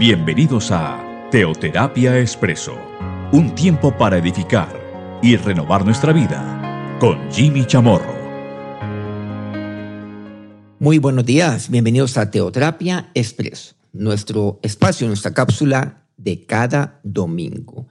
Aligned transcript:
Bienvenidos 0.00 0.70
a 0.70 1.28
Teoterapia 1.30 2.18
Expreso, 2.18 2.74
un 3.32 3.54
tiempo 3.54 3.94
para 3.98 4.16
edificar 4.16 5.20
y 5.22 5.36
renovar 5.36 5.84
nuestra 5.84 6.14
vida 6.14 6.96
con 6.98 7.30
Jimmy 7.30 7.66
Chamorro. 7.66 8.14
Muy 10.78 10.96
buenos 10.96 11.26
días, 11.26 11.68
bienvenidos 11.68 12.16
a 12.16 12.30
Teoterapia 12.30 13.10
Expreso, 13.12 13.74
nuestro 13.92 14.58
espacio, 14.62 15.06
nuestra 15.06 15.34
cápsula 15.34 16.06
de 16.16 16.46
cada 16.46 16.98
domingo. 17.02 17.86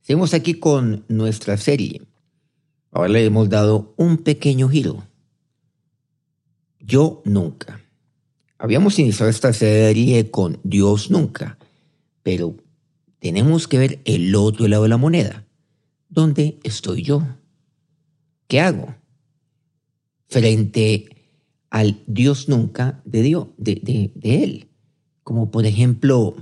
Seguimos 0.00 0.34
aquí 0.34 0.54
con 0.54 1.04
nuestra 1.06 1.56
serie. 1.56 2.02
Ahora 2.90 3.10
le 3.10 3.24
hemos 3.24 3.48
dado 3.48 3.94
un 3.96 4.16
pequeño 4.16 4.68
giro. 4.68 5.04
Yo 6.80 7.22
nunca. 7.24 7.83
Habíamos 8.64 8.98
iniciado 8.98 9.28
esta 9.28 9.52
serie 9.52 10.30
con 10.30 10.58
Dios 10.64 11.10
nunca, 11.10 11.58
pero 12.22 12.56
tenemos 13.18 13.68
que 13.68 13.76
ver 13.76 14.00
el 14.06 14.34
otro 14.34 14.66
lado 14.68 14.84
de 14.84 14.88
la 14.88 14.96
moneda. 14.96 15.44
¿Dónde 16.08 16.58
estoy 16.62 17.02
yo? 17.02 17.22
¿Qué 18.48 18.60
hago? 18.60 18.94
Frente 20.28 21.14
al 21.68 22.02
Dios 22.06 22.48
nunca 22.48 23.02
de 23.04 23.20
Dios, 23.20 23.48
de, 23.58 24.12
de 24.14 24.44
Él. 24.44 24.70
Como 25.24 25.50
por 25.50 25.66
ejemplo, 25.66 26.34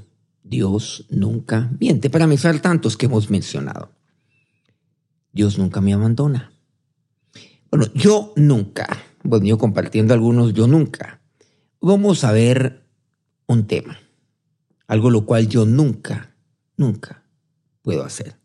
Dios 0.45 1.07
nunca 1.11 1.73
miente, 1.81 2.09
para 2.09 2.29
mencionar 2.29 2.63
tantos 2.63 2.97
que 2.97 3.07
hemos 3.07 3.31
mencionado. 3.31 3.91
Dios 5.33 5.59
nunca 5.59 5.81
me 5.81 5.93
abandona. 5.93 6.53
Bueno, 7.69 7.87
yo 7.95 8.33
nunca, 8.37 8.87
bueno, 9.25 9.45
yo 9.45 9.59
compartiendo 9.59 10.15
algunos, 10.15 10.55
yo 10.55 10.69
nunca 10.69 11.19
Vamos 11.85 12.23
a 12.23 12.31
ver 12.31 12.87
un 13.49 13.67
tema, 13.67 13.99
algo 14.87 15.11
lo 15.11 15.27
cual 15.27 15.49
yo 15.49 15.67
nunca, 15.67 16.37
nunca 16.77 17.25
puedo 17.83 18.05
hacer. 18.05 18.37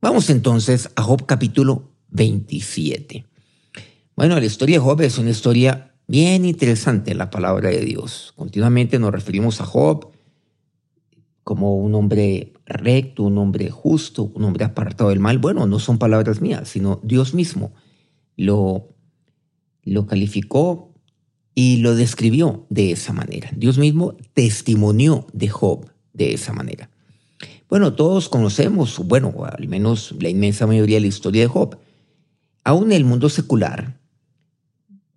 Vamos 0.00 0.30
entonces 0.30 0.88
a 0.96 1.02
Job 1.02 1.26
capítulo 1.26 1.92
27. 2.08 3.26
Bueno, 4.16 4.40
la 4.40 4.46
historia 4.46 4.78
de 4.78 4.82
Job 4.82 5.02
es 5.02 5.18
una 5.18 5.28
historia 5.28 5.92
bien 6.06 6.46
interesante 6.46 7.10
en 7.10 7.18
la 7.18 7.28
palabra 7.28 7.68
de 7.68 7.82
Dios. 7.82 8.32
Continuamente 8.34 8.98
nos 8.98 9.12
referimos 9.12 9.60
a 9.60 9.66
Job 9.66 10.10
como 11.44 11.76
un 11.76 11.94
hombre 11.94 12.54
recto, 12.64 13.24
un 13.24 13.36
hombre 13.36 13.68
justo, 13.68 14.32
un 14.34 14.42
hombre 14.44 14.64
apartado 14.64 15.10
del 15.10 15.20
mal. 15.20 15.36
Bueno, 15.36 15.66
no 15.66 15.78
son 15.78 15.98
palabras 15.98 16.40
mías, 16.40 16.66
sino 16.66 16.98
Dios 17.02 17.34
mismo 17.34 17.74
lo, 18.38 18.88
lo 19.82 20.06
calificó 20.06 20.95
y 21.58 21.78
lo 21.78 21.96
describió 21.96 22.66
de 22.68 22.92
esa 22.92 23.14
manera. 23.14 23.50
Dios 23.56 23.78
mismo 23.78 24.14
testimonió 24.34 25.26
de 25.32 25.48
Job 25.48 25.90
de 26.12 26.34
esa 26.34 26.52
manera. 26.52 26.90
Bueno, 27.70 27.94
todos 27.94 28.28
conocemos, 28.28 28.98
bueno, 28.98 29.34
al 29.44 29.66
menos 29.66 30.14
la 30.20 30.28
inmensa 30.28 30.66
mayoría 30.66 30.98
de 30.98 31.00
la 31.00 31.06
historia 31.06 31.42
de 31.42 31.48
Job. 31.48 31.78
Aún 32.62 32.92
en 32.92 32.98
el 32.98 33.04
mundo 33.06 33.30
secular, 33.30 33.98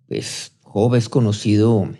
pues 0.08 0.52
Job 0.62 0.94
es 0.94 1.10
conocido 1.10 1.90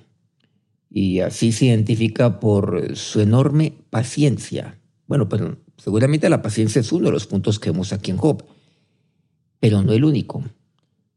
y 0.88 1.20
así 1.20 1.52
se 1.52 1.66
identifica 1.66 2.40
por 2.40 2.96
su 2.96 3.20
enorme 3.20 3.74
paciencia. 3.90 4.80
Bueno, 5.06 5.28
pero 5.28 5.58
seguramente 5.76 6.30
la 6.30 6.40
paciencia 6.40 6.80
es 6.80 6.90
uno 6.92 7.06
de 7.06 7.12
los 7.12 7.26
puntos 7.26 7.58
que 7.58 7.70
vemos 7.70 7.92
aquí 7.92 8.10
en 8.10 8.16
Job, 8.16 8.42
pero 9.60 9.82
no 9.82 9.92
el 9.92 10.04
único. 10.04 10.42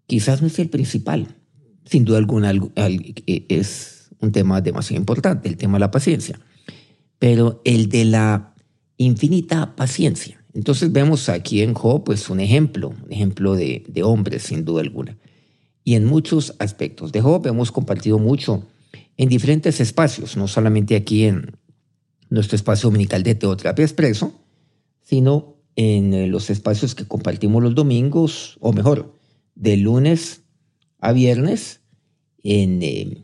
Quizás 0.08 0.41
no 0.41 0.47
es 0.47 0.59
el 0.59 0.69
principal 0.69 1.37
sin 1.86 2.06
duda 2.06 2.17
alguna 2.17 2.52
eh, 2.52 3.45
es 3.49 4.10
un 4.20 4.32
tema 4.32 4.61
demasiado 4.61 4.99
importante, 4.99 5.49
el 5.49 5.58
tema 5.58 5.77
de 5.77 5.82
la 5.82 5.92
paciencia, 5.92 6.39
pero 7.20 7.61
el 7.66 7.89
de 7.89 8.05
la 8.05 8.55
infinita 8.98 9.76
paciencia. 9.76 10.43
Entonces 10.54 10.92
vemos 10.92 11.30
aquí 11.30 11.61
en 11.61 11.73
Job 11.73 12.04
pues 12.04 12.30
un 12.30 12.39
ejemplo, 12.39 12.93
un 13.04 13.11
ejemplo 13.11 13.55
de, 13.55 13.83
de 13.88 14.04
hombre 14.04 14.39
sin 14.39 14.66
duda 14.66 14.82
alguna. 14.82 15.17
Y 15.83 15.95
en 15.95 16.05
muchos 16.05 16.55
aspectos 16.60 17.11
de 17.11 17.22
Job 17.22 17.45
hemos 17.48 17.72
compartido 17.72 18.20
mucho 18.20 18.66
en 19.17 19.30
diferentes 19.30 19.80
espacios, 19.80 20.38
no 20.38 20.48
solamente 20.48 20.95
aquí 20.95 21.26
en 21.26 21.58
nuestro 22.30 22.55
espacio 22.55 22.89
dominical 22.89 23.23
de 23.23 23.36
Teoterapia 23.36 23.83
Expreso, 23.83 24.33
sino 25.02 25.58
en 25.76 26.14
eh, 26.14 26.27
los 26.27 26.49
espacios 26.49 26.95
que 26.95 27.05
compartimos 27.05 27.61
los 27.61 27.76
domingos, 27.76 28.58
o 28.60 28.73
mejor, 28.73 29.14
de 29.55 29.77
lunes 29.77 30.42
a 31.03 31.11
viernes 31.11 31.81
en, 32.43 32.81
eh, 32.81 33.23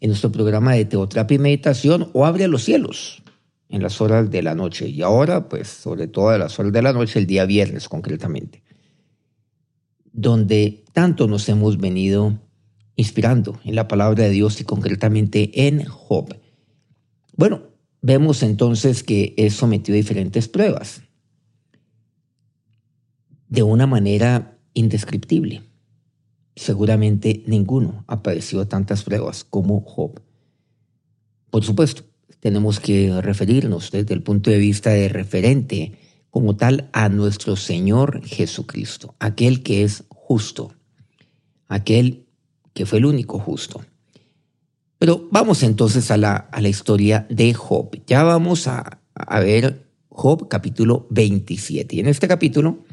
en 0.00 0.08
nuestro 0.08 0.30
programa 0.30 0.74
de 0.74 0.84
teoterapia 0.84 1.36
y 1.36 1.38
meditación 1.38 2.10
o 2.12 2.26
Abre 2.26 2.46
los 2.46 2.62
cielos 2.62 3.22
en 3.70 3.82
las 3.82 4.02
horas 4.02 4.30
de 4.30 4.42
la 4.42 4.54
noche. 4.54 4.88
Y 4.88 5.00
ahora, 5.00 5.48
pues, 5.48 5.66
sobre 5.68 6.08
todo 6.08 6.28
a 6.28 6.38
las 6.38 6.58
horas 6.58 6.72
de 6.72 6.82
la 6.82 6.92
noche, 6.92 7.18
el 7.18 7.26
día 7.26 7.46
viernes 7.46 7.88
concretamente, 7.88 8.62
donde 10.12 10.84
tanto 10.92 11.26
nos 11.26 11.48
hemos 11.48 11.78
venido 11.78 12.38
inspirando 12.96 13.60
en 13.64 13.74
la 13.74 13.88
palabra 13.88 14.24
de 14.24 14.30
Dios 14.30 14.60
y 14.60 14.64
concretamente 14.64 15.66
en 15.66 15.84
Job. 15.84 16.36
Bueno, 17.34 17.62
vemos 18.02 18.42
entonces 18.42 19.02
que 19.02 19.34
es 19.38 19.54
sometido 19.54 19.94
a 19.94 19.96
diferentes 19.96 20.48
pruebas 20.48 21.00
de 23.48 23.62
una 23.62 23.86
manera 23.86 24.58
indescriptible. 24.74 25.62
Seguramente 26.56 27.44
ninguno 27.46 28.04
ha 28.06 28.22
padecido 28.22 28.66
tantas 28.66 29.04
pruebas 29.04 29.44
como 29.44 29.82
Job. 29.82 30.20
Por 31.50 31.62
supuesto, 31.62 32.04
tenemos 32.40 32.80
que 32.80 33.20
referirnos 33.20 33.90
desde 33.90 34.14
el 34.14 34.22
punto 34.22 34.50
de 34.50 34.56
vista 34.56 34.90
de 34.90 35.10
referente 35.10 35.98
como 36.30 36.56
tal 36.56 36.88
a 36.92 37.10
nuestro 37.10 37.56
Señor 37.56 38.24
Jesucristo, 38.24 39.14
aquel 39.18 39.62
que 39.62 39.84
es 39.84 40.04
justo, 40.08 40.72
aquel 41.68 42.24
que 42.72 42.86
fue 42.86 42.98
el 42.98 43.06
único 43.06 43.38
justo. 43.38 43.84
Pero 44.98 45.28
vamos 45.30 45.62
entonces 45.62 46.10
a 46.10 46.16
la, 46.16 46.36
a 46.36 46.60
la 46.62 46.68
historia 46.68 47.26
de 47.28 47.52
Job. 47.52 48.00
Ya 48.06 48.22
vamos 48.22 48.66
a, 48.66 49.00
a 49.14 49.40
ver 49.40 49.86
Job 50.08 50.48
capítulo 50.48 51.06
27. 51.10 51.96
Y 51.96 52.00
en 52.00 52.08
este 52.08 52.26
capítulo 52.26 52.85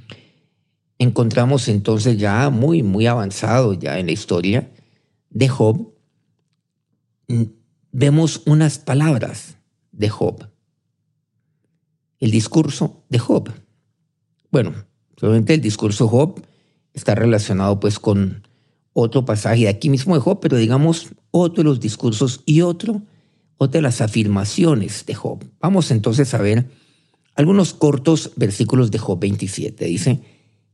encontramos 1.04 1.68
entonces 1.68 2.18
ya 2.18 2.50
muy, 2.50 2.84
muy 2.84 3.06
avanzado 3.08 3.74
ya 3.74 4.00
en 4.00 4.08
la 4.08 4.12
historia 4.12 4.72
de 5.30 5.48
Job, 5.48 5.94
mm, 7.28 7.44
vemos 7.92 8.42
unas 8.46 8.80
palabras 8.80 9.58
de 9.92 10.10
Job. 10.10 10.48
El 12.20 12.32
discurso 12.32 13.04
de 13.10 13.20
Job. 13.20 13.52
Bueno, 14.52 14.74
solamente 15.18 15.54
el 15.54 15.62
discurso 15.62 16.06
de 16.06 16.10
Job 16.10 16.42
está 16.94 17.16
relacionado 17.16 17.80
pues 17.80 18.00
con 18.00 18.48
otro 18.94 19.26
pasaje 19.26 19.62
de 19.62 19.70
aquí 19.70 19.90
mismo 19.90 20.16
de 20.16 20.22
Job, 20.22 20.40
pero 20.40 20.58
digamos 20.58 21.10
otro 21.32 21.64
de 21.64 21.70
los 21.70 21.80
discursos 21.80 22.42
y 22.46 22.62
otro, 22.62 23.02
otra 23.58 23.80
de 23.80 23.82
las 23.84 24.02
afirmaciones 24.02 25.06
de 25.06 25.16
Job. 25.16 25.44
Vamos 25.60 25.92
entonces 25.92 26.34
a 26.34 26.38
ver 26.38 26.70
algunos 27.36 27.74
cortos 27.74 28.32
versículos 28.36 28.92
de 28.92 29.00
Job 29.00 29.20
27. 29.20 29.86
Dice, 29.86 30.22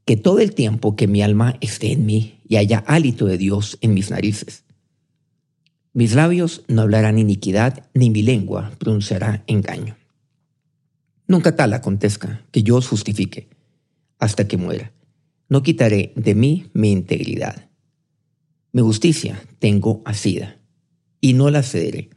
que 0.05 0.17
todo 0.17 0.39
el 0.39 0.53
tiempo 0.53 0.95
que 0.95 1.07
mi 1.07 1.21
alma 1.21 1.57
esté 1.61 1.91
en 1.91 2.05
mí 2.05 2.39
y 2.47 2.55
haya 2.55 2.79
hálito 2.87 3.25
de 3.25 3.37
Dios 3.37 3.77
en 3.81 3.93
mis 3.93 4.09
narices. 4.09 4.63
Mis 5.93 6.15
labios 6.15 6.63
no 6.67 6.81
hablarán 6.81 7.19
iniquidad, 7.19 7.89
ni 7.93 8.09
mi 8.09 8.21
lengua 8.21 8.71
pronunciará 8.79 9.43
engaño. 9.47 9.97
Nunca 11.27 11.55
tal 11.55 11.73
acontezca 11.73 12.43
que 12.51 12.63
yo 12.63 12.77
os 12.77 12.87
justifique 12.87 13.49
hasta 14.17 14.47
que 14.47 14.57
muera. 14.57 14.91
No 15.47 15.63
quitaré 15.63 16.13
de 16.15 16.35
mí 16.35 16.69
mi 16.73 16.91
integridad. 16.91 17.69
Mi 18.71 18.81
justicia 18.81 19.41
tengo 19.59 20.01
asida 20.05 20.59
y 21.21 21.33
no 21.33 21.49
la 21.49 21.63
cederé. 21.63 22.09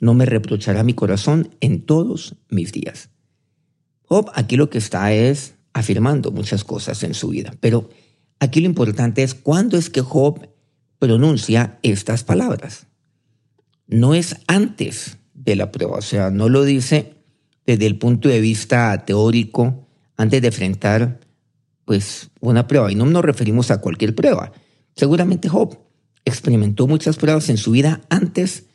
No 0.00 0.14
me 0.14 0.26
reprochará 0.26 0.82
mi 0.82 0.94
corazón 0.94 1.54
en 1.60 1.82
todos 1.82 2.36
mis 2.48 2.72
días. 2.72 3.10
Job 4.04 4.30
aquí 4.34 4.56
lo 4.56 4.68
que 4.68 4.78
está 4.78 5.12
es 5.12 5.54
afirmando 5.72 6.30
muchas 6.30 6.64
cosas 6.64 7.02
en 7.02 7.14
su 7.14 7.28
vida. 7.28 7.54
Pero 7.60 7.90
aquí 8.40 8.60
lo 8.60 8.66
importante 8.66 9.22
es 9.22 9.34
cuándo 9.34 9.76
es 9.76 9.90
que 9.90 10.00
Job 10.00 10.48
pronuncia 10.98 11.78
estas 11.82 12.24
palabras. 12.24 12.86
No 13.86 14.14
es 14.14 14.36
antes 14.46 15.18
de 15.34 15.56
la 15.56 15.72
prueba, 15.72 15.98
o 15.98 16.02
sea, 16.02 16.30
no 16.30 16.48
lo 16.48 16.64
dice 16.64 17.14
desde 17.66 17.86
el 17.86 17.98
punto 17.98 18.28
de 18.28 18.40
vista 18.40 19.04
teórico 19.04 19.86
antes 20.16 20.40
de 20.40 20.48
enfrentar 20.48 21.20
pues 21.84 22.30
una 22.40 22.66
prueba. 22.66 22.90
Y 22.92 22.94
no 22.94 23.06
nos 23.06 23.24
referimos 23.24 23.70
a 23.70 23.80
cualquier 23.80 24.14
prueba. 24.14 24.52
Seguramente 24.94 25.48
Job 25.48 25.78
experimentó 26.24 26.86
muchas 26.86 27.16
pruebas 27.16 27.48
en 27.48 27.56
su 27.56 27.72
vida 27.72 28.02
antes 28.08 28.66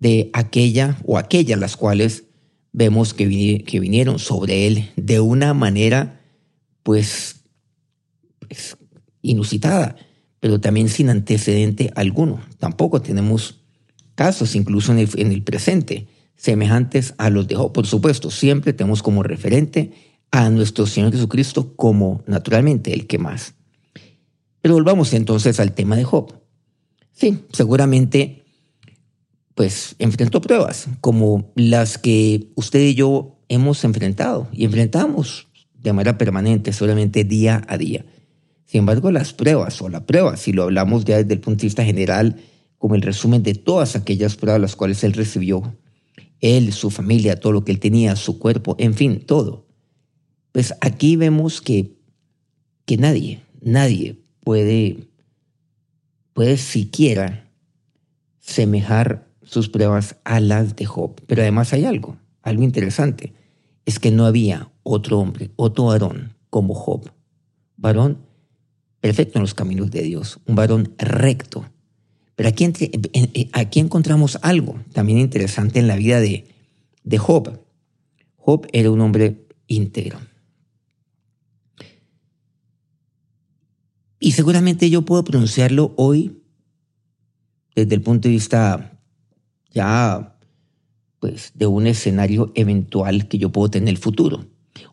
de 0.00 0.30
aquella 0.32 0.98
o 1.04 1.18
aquellas 1.18 1.58
las 1.58 1.76
cuales 1.76 2.24
vemos 2.72 3.14
que, 3.14 3.64
que 3.64 3.80
vinieron 3.80 4.18
sobre 4.18 4.66
él 4.66 4.90
de 4.96 5.20
una 5.20 5.54
manera 5.54 6.17
pues, 6.88 7.36
inusitada, 9.20 9.96
pero 10.40 10.58
también 10.58 10.88
sin 10.88 11.10
antecedente 11.10 11.92
alguno. 11.94 12.40
Tampoco 12.58 13.02
tenemos 13.02 13.60
casos, 14.14 14.56
incluso 14.56 14.92
en 14.92 15.32
el, 15.32 15.42
presente, 15.42 16.08
semejantes 16.34 17.12
a 17.18 17.28
los 17.28 17.46
de 17.46 17.56
Job. 17.56 17.74
Por 17.74 17.86
supuesto, 17.86 18.30
siempre 18.30 18.72
tenemos 18.72 19.02
como 19.02 19.22
referente 19.22 19.92
a 20.30 20.48
nuestro 20.48 20.86
Señor 20.86 21.12
Jesucristo 21.12 21.76
como 21.76 22.22
naturalmente 22.26 22.94
el 22.94 23.06
que 23.06 23.18
más. 23.18 23.52
Pero 24.62 24.72
volvamos 24.72 25.12
entonces 25.12 25.60
al 25.60 25.74
tema 25.74 25.94
de 25.94 26.04
Job. 26.04 26.40
Sí, 27.12 27.44
seguramente 27.52 28.46
pues 29.54 29.94
enfrentó 29.98 30.40
pruebas 30.40 30.86
como 31.02 31.52
las 31.54 31.98
que 31.98 32.48
usted 32.54 32.80
y 32.80 32.94
yo 32.94 33.38
hemos 33.50 33.84
enfrentado 33.84 34.48
y 34.52 34.64
enfrentamos 34.64 35.47
de 35.88 35.94
manera 35.94 36.18
permanente, 36.18 36.72
solamente 36.72 37.24
día 37.24 37.62
a 37.68 37.78
día. 37.78 38.04
Sin 38.64 38.80
embargo, 38.80 39.10
las 39.10 39.32
pruebas 39.32 39.80
o 39.80 39.88
la 39.88 40.04
prueba, 40.04 40.36
si 40.36 40.52
lo 40.52 40.64
hablamos 40.64 41.04
ya 41.04 41.16
desde 41.16 41.34
el 41.34 41.40
punto 41.40 41.62
de 41.62 41.66
vista 41.66 41.84
general, 41.84 42.36
como 42.76 42.94
el 42.94 43.02
resumen 43.02 43.42
de 43.42 43.54
todas 43.54 43.96
aquellas 43.96 44.36
pruebas 44.36 44.60
las 44.60 44.76
cuales 44.76 45.02
él 45.04 45.14
recibió, 45.14 45.74
él, 46.40 46.72
su 46.72 46.90
familia, 46.90 47.40
todo 47.40 47.52
lo 47.52 47.64
que 47.64 47.72
él 47.72 47.80
tenía, 47.80 48.14
su 48.16 48.38
cuerpo, 48.38 48.76
en 48.78 48.94
fin, 48.94 49.20
todo. 49.20 49.66
Pues 50.52 50.74
aquí 50.80 51.16
vemos 51.16 51.60
que, 51.60 51.96
que 52.84 52.96
nadie, 52.96 53.40
nadie 53.60 54.16
puede, 54.40 55.08
puede 56.32 56.56
siquiera 56.56 57.50
semejar 58.38 59.28
sus 59.42 59.68
pruebas 59.68 60.16
a 60.24 60.40
las 60.40 60.76
de 60.76 60.84
Job. 60.84 61.20
Pero 61.26 61.42
además 61.42 61.72
hay 61.72 61.84
algo, 61.84 62.16
algo 62.42 62.62
interesante, 62.62 63.32
es 63.88 63.98
que 63.98 64.10
no 64.10 64.26
había 64.26 64.70
otro 64.82 65.18
hombre, 65.18 65.50
otro 65.56 65.86
varón 65.86 66.34
como 66.50 66.74
Job, 66.74 67.10
varón 67.78 68.18
perfecto 69.00 69.38
en 69.38 69.44
los 69.44 69.54
caminos 69.54 69.90
de 69.90 70.02
Dios, 70.02 70.40
un 70.44 70.56
varón 70.56 70.92
recto. 70.98 71.64
Pero 72.36 72.50
aquí, 72.50 72.70
aquí 73.54 73.80
encontramos 73.80 74.38
algo 74.42 74.78
también 74.92 75.20
interesante 75.20 75.78
en 75.78 75.86
la 75.86 75.96
vida 75.96 76.20
de, 76.20 76.54
de 77.02 77.16
Job. 77.16 77.60
Job 78.36 78.66
era 78.74 78.90
un 78.90 79.00
hombre 79.00 79.46
íntegro. 79.68 80.18
Y 84.20 84.32
seguramente 84.32 84.90
yo 84.90 85.00
puedo 85.00 85.24
pronunciarlo 85.24 85.94
hoy 85.96 86.42
desde 87.74 87.94
el 87.94 88.02
punto 88.02 88.28
de 88.28 88.32
vista 88.32 89.00
ya 89.70 90.37
pues 91.20 91.52
de 91.54 91.66
un 91.66 91.86
escenario 91.86 92.52
eventual 92.54 93.28
que 93.28 93.38
yo 93.38 93.50
puedo 93.50 93.70
tener 93.70 93.88
en 93.88 93.96
el 93.96 93.98
futuro. 93.98 94.46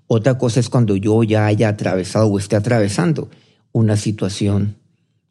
Otra 0.08 0.38
cosa 0.38 0.60
es 0.60 0.70
cuando 0.70 0.96
yo 0.96 1.24
ya 1.24 1.46
haya 1.46 1.70
atravesado 1.70 2.28
o 2.28 2.40
esté 2.40 2.56
atravesando 2.56 3.30
una 3.72 3.98
situación 3.98 4.78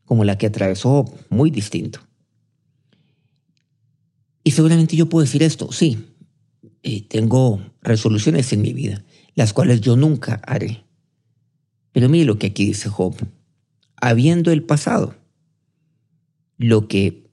como 0.05 0.25
la 0.25 0.37
que 0.37 0.47
atravesó, 0.47 1.05
muy 1.31 1.51
distinto. 1.51 2.01
Y 4.43 4.51
seguramente 4.51 4.97
yo 4.97 5.09
puedo 5.09 5.25
decir 5.25 5.43
esto, 5.43 5.73
sí, 5.73 6.11
eh, 6.83 7.07
tengo 7.09 7.61
resoluciones 7.81 8.53
en 8.53 8.61
mi 8.61 8.75
vida, 8.75 9.03
las 9.35 9.55
cuales 9.55 9.81
yo 9.81 9.97
nunca 9.97 10.43
haré. 10.47 10.85
Pero 11.93 12.09
mire 12.11 12.27
lo 12.27 12.39
que 12.39 12.49
aquí 12.49 12.67
dice 12.67 12.91
Job, 12.91 13.15
habiendo 13.97 14.51
el 14.53 14.63
pasado, 14.63 15.15
lo 16.59 16.89
que 16.89 17.24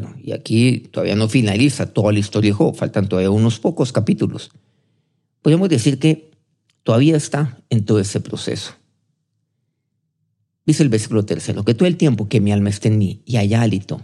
bueno, 0.00 0.14
y 0.22 0.32
aquí 0.32 0.88
todavía 0.90 1.16
no 1.16 1.26
finaliza 1.26 1.94
toda 1.94 2.12
la 2.12 2.18
historia 2.18 2.50
de 2.50 2.54
Job, 2.54 2.76
faltan 2.76 3.08
todavía 3.08 3.30
unos 3.30 3.58
pocos 3.58 3.92
capítulos. 3.92 4.50
Podemos 5.40 5.70
decir 5.70 5.98
que 5.98 6.32
todavía 6.82 7.16
está 7.16 7.56
en 7.70 7.86
todo 7.86 7.98
ese 7.98 8.20
proceso. 8.20 8.74
Dice 10.66 10.82
el 10.82 10.90
versículo 10.90 11.24
tercero, 11.24 11.64
que 11.64 11.72
todo 11.72 11.88
el 11.88 11.96
tiempo 11.96 12.28
que 12.28 12.42
mi 12.42 12.52
alma 12.52 12.68
esté 12.68 12.88
en 12.88 12.98
mí 12.98 13.22
y 13.24 13.38
haya 13.38 13.62
hálito 13.62 14.02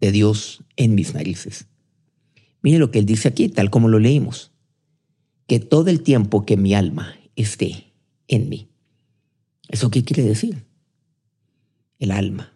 de 0.00 0.12
Dios 0.12 0.62
en 0.76 0.94
mis 0.94 1.14
narices. 1.14 1.66
Mire 2.62 2.78
lo 2.78 2.92
que 2.92 3.00
él 3.00 3.06
dice 3.06 3.26
aquí, 3.26 3.48
tal 3.48 3.70
como 3.70 3.88
lo 3.88 3.98
leímos, 3.98 4.52
que 5.48 5.58
todo 5.58 5.90
el 5.90 6.02
tiempo 6.02 6.46
que 6.46 6.56
mi 6.56 6.74
alma 6.74 7.16
esté 7.34 7.92
en 8.28 8.48
mí. 8.48 8.68
¿Eso 9.68 9.90
qué 9.90 10.04
quiere 10.04 10.22
decir? 10.22 10.62
El 11.98 12.12
alma. 12.12 12.52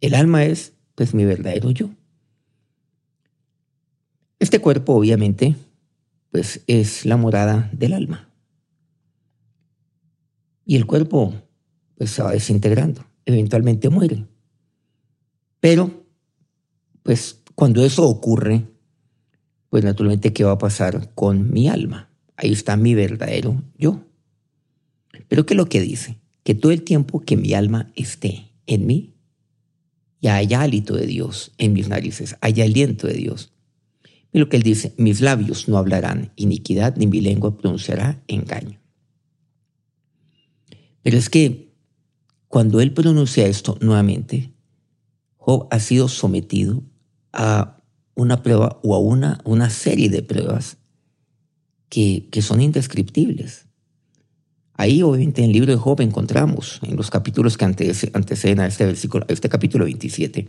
El 0.00 0.14
alma 0.14 0.44
es, 0.44 0.72
pues, 0.96 1.14
mi 1.14 1.24
verdadero 1.24 1.70
yo. 1.70 1.90
Este 4.38 4.60
cuerpo, 4.60 4.94
obviamente, 4.94 5.56
pues 6.30 6.62
es 6.66 7.04
la 7.04 7.16
morada 7.16 7.70
del 7.72 7.92
alma. 7.92 8.28
Y 10.64 10.76
el 10.76 10.86
cuerpo, 10.86 11.34
pues 11.96 12.10
se 12.10 12.22
va 12.22 12.32
desintegrando, 12.32 13.04
eventualmente 13.24 13.88
muere. 13.88 14.26
Pero, 15.60 16.06
pues 17.02 17.42
cuando 17.54 17.84
eso 17.84 18.06
ocurre, 18.08 18.66
pues 19.70 19.82
naturalmente, 19.82 20.32
¿qué 20.32 20.44
va 20.44 20.52
a 20.52 20.58
pasar 20.58 21.12
con 21.14 21.50
mi 21.50 21.68
alma? 21.68 22.10
Ahí 22.36 22.52
está 22.52 22.76
mi 22.76 22.94
verdadero 22.94 23.62
yo. 23.76 24.04
Pero 25.26 25.44
¿qué 25.44 25.54
es 25.54 25.58
lo 25.58 25.68
que 25.68 25.80
dice? 25.80 26.20
Que 26.44 26.54
todo 26.54 26.70
el 26.70 26.82
tiempo 26.82 27.20
que 27.20 27.36
mi 27.36 27.54
alma 27.54 27.90
esté 27.96 28.52
en 28.66 28.86
mí, 28.86 29.14
y 30.20 30.28
haya 30.28 30.62
hálito 30.62 30.94
de 30.94 31.06
Dios 31.06 31.52
en 31.58 31.72
mis 31.72 31.88
narices, 31.88 32.36
haya 32.40 32.64
aliento 32.64 33.06
de 33.06 33.14
Dios, 33.14 33.52
y 34.32 34.38
lo 34.38 34.48
que 34.48 34.56
él 34.56 34.62
dice, 34.62 34.94
mis 34.98 35.20
labios 35.20 35.68
no 35.68 35.78
hablarán 35.78 36.32
iniquidad, 36.36 36.96
ni 36.96 37.06
mi 37.06 37.20
lengua 37.20 37.56
pronunciará 37.56 38.22
engaño. 38.28 38.78
Pero 41.02 41.16
es 41.16 41.30
que 41.30 41.72
cuando 42.48 42.80
él 42.80 42.92
pronuncia 42.92 43.46
esto 43.46 43.78
nuevamente, 43.80 44.52
Job 45.36 45.68
ha 45.70 45.80
sido 45.80 46.08
sometido 46.08 46.82
a 47.32 47.80
una 48.14 48.42
prueba 48.42 48.80
o 48.82 48.94
a 48.94 48.98
una, 48.98 49.40
una 49.44 49.70
serie 49.70 50.10
de 50.10 50.22
pruebas 50.22 50.76
que, 51.88 52.28
que 52.30 52.42
son 52.42 52.60
indescriptibles. 52.60 53.66
Ahí, 54.74 55.02
obviamente, 55.02 55.42
en 55.42 55.46
el 55.46 55.52
libro 55.52 55.72
de 55.72 55.78
Job 55.78 56.00
encontramos, 56.02 56.80
en 56.82 56.96
los 56.96 57.10
capítulos 57.10 57.56
que 57.56 57.64
anteceden 57.64 58.60
a 58.60 58.66
este, 58.66 58.86
versículo, 58.86 59.26
a 59.28 59.32
este 59.32 59.48
capítulo 59.48 59.86
27, 59.86 60.48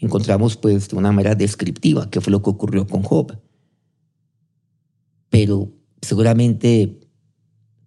encontramos 0.00 0.56
pues 0.56 0.88
de 0.88 0.96
una 0.96 1.12
manera 1.12 1.34
descriptiva 1.34 2.10
qué 2.10 2.20
fue 2.20 2.30
lo 2.30 2.42
que 2.42 2.50
ocurrió 2.50 2.86
con 2.86 3.02
Job. 3.02 3.38
Pero 5.28 5.72
seguramente 6.02 7.00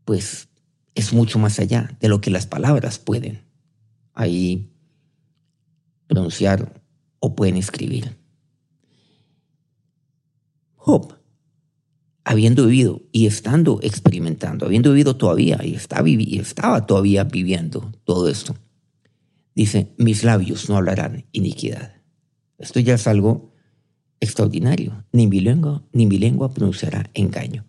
pues 0.06 0.48
es 0.96 1.14
mucho 1.14 1.40
más 1.40 1.60
allá 1.60 1.98
de 2.00 2.08
lo 2.08 2.22
que 2.22 2.30
las 2.30 2.46
palabras 2.46 3.00
pueden 3.00 3.42
ahí 4.14 4.70
pronunciar 6.08 6.82
o 7.20 7.36
pueden 7.36 7.58
escribir. 7.58 8.16
Job, 10.76 11.18
habiendo 12.24 12.66
vivido 12.66 13.02
y 13.12 13.26
estando 13.26 13.80
experimentando, 13.82 14.66
habiendo 14.66 14.92
vivido 14.92 15.16
todavía 15.16 15.60
y, 15.64 15.76
está, 15.76 16.04
y 16.06 16.40
estaba 16.40 16.86
todavía 16.86 17.24
viviendo 17.24 17.92
todo 18.04 18.28
esto, 18.30 18.56
dice, 19.56 19.94
mis 19.98 20.24
labios 20.24 20.70
no 20.70 20.78
hablarán 20.78 21.26
iniquidad. 21.32 22.03
Esto 22.64 22.80
ya 22.80 22.94
es 22.94 23.08
algo 23.08 23.52
extraordinario. 24.22 25.04
Ni 25.12 25.28
mi 25.28 25.42
lengua, 25.42 25.84
ni 25.92 26.06
mi 26.06 26.18
lengua 26.18 26.54
pronunciará 26.54 27.10
engaño. 27.14 27.66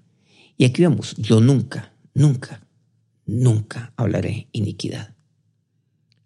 Y 0.57 0.65
aquí 0.65 0.83
vemos, 0.83 1.17
yo 1.17 1.41
nunca, 1.41 1.93
nunca, 2.15 2.65
nunca 3.27 3.93
hablaré 3.97 4.47
iniquidad. 4.53 5.17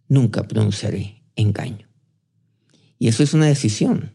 Nunca 0.06 0.46
pronunciaré 0.46 1.22
engaño. 1.34 1.88
Y 2.98 3.08
eso 3.08 3.22
es 3.22 3.32
una 3.32 3.46
decisión 3.46 4.12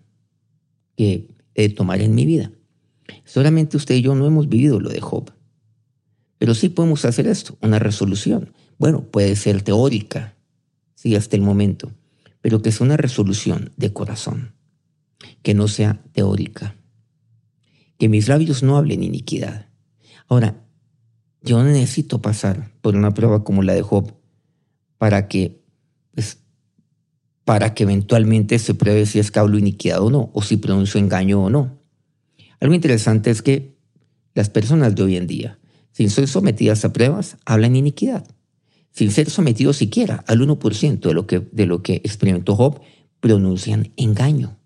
que 0.96 1.30
he 1.56 1.70
de 1.70 1.74
tomar 1.74 2.02
en 2.02 2.14
mi 2.14 2.28
vida. 2.28 2.52
Solamente 3.26 3.76
usted 3.76 3.96
y 3.96 4.04
yo 4.04 4.14
no 4.14 4.28
hemos 4.28 4.50
vivido 4.50 4.80
lo 4.80 4.90
de 4.90 5.02
Job. 5.02 5.34
Pero 6.38 6.54
sí 6.54 6.70
podemos 6.70 7.06
hacer 7.06 7.26
esto, 7.26 7.58
una 7.60 7.80
resolución. 7.80 8.54
Bueno, 8.78 9.04
puede 9.04 9.36
ser 9.36 9.64
teórica, 9.64 10.36
sí, 10.94 11.16
hasta 11.16 11.36
el 11.36 11.42
momento 11.42 11.92
pero 12.44 12.62
que 12.62 12.74
sea 12.74 12.86
una 12.86 12.98
resolución 12.98 13.72
de 13.78 13.94
corazón, 13.94 14.54
que 15.44 15.54
no 15.54 15.70
sea 15.70 16.04
teórica, 16.12 16.76
que 17.98 18.10
mis 18.10 18.28
labios 18.28 18.64
no 18.64 18.76
hablen 18.76 19.02
iniquidad. 19.02 19.70
Ahora, 20.28 20.62
yo 21.42 21.64
necesito 21.64 22.22
pasar 22.22 22.74
por 22.82 22.98
una 22.98 23.14
prueba 23.14 23.46
como 23.46 23.64
la 23.64 23.74
de 23.74 23.82
Job 23.82 24.14
para 24.98 25.30
que, 25.30 25.64
pues, 26.14 26.40
para 27.46 27.74
que 27.74 27.84
eventualmente 27.84 28.60
se 28.60 28.74
pruebe 28.74 29.06
si 29.06 29.20
es 29.20 29.32
que 29.32 29.40
hablo 29.40 29.58
iniquidad 29.58 30.02
o 30.02 30.12
no, 30.12 30.30
o 30.34 30.42
si 30.42 30.58
pronuncio 30.58 31.00
engaño 31.00 31.46
o 31.46 31.50
no. 31.50 31.80
Algo 32.60 32.76
interesante 32.76 33.32
es 33.32 33.42
que 33.42 33.78
las 34.34 34.50
personas 34.50 34.96
de 34.96 35.04
hoy 35.04 35.16
en 35.16 35.28
día, 35.28 35.60
si 35.94 36.10
son 36.10 36.28
sometidas 36.28 36.84
a 36.84 36.92
pruebas, 36.92 37.38
hablan 37.46 37.78
iniquidad 37.78 38.26
sin 38.94 39.12
ser 39.12 39.30
sometidos 39.30 39.78
siquiera 39.78 40.24
al 40.28 40.40
1% 40.40 41.00
de 41.00 41.14
lo, 41.14 41.28
que, 41.28 41.40
de 41.40 41.66
lo 41.66 41.82
que 41.82 41.96
experimentó 41.96 42.56
Job, 42.56 42.80
pronuncian 43.20 43.92
engaño. 43.98 44.60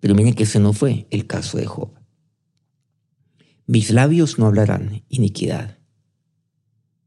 Pero 0.00 0.14
miren 0.14 0.34
que 0.34 0.42
ese 0.42 0.58
no 0.58 0.72
fue 0.72 1.06
el 1.10 1.26
caso 1.26 1.56
de 1.56 1.66
Job. 1.66 1.92
Mis 3.66 3.90
labios 3.90 4.38
no 4.38 4.46
hablarán 4.46 5.04
iniquidad, 5.08 5.78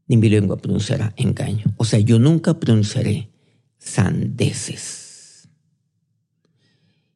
ni 0.06 0.16
mi 0.16 0.30
lengua 0.30 0.56
pronunciará 0.56 1.12
engaño. 1.16 1.74
O 1.76 1.84
sea, 1.84 1.98
yo 1.98 2.18
nunca 2.18 2.58
pronunciaré 2.58 3.30
sandeces. 3.76 5.48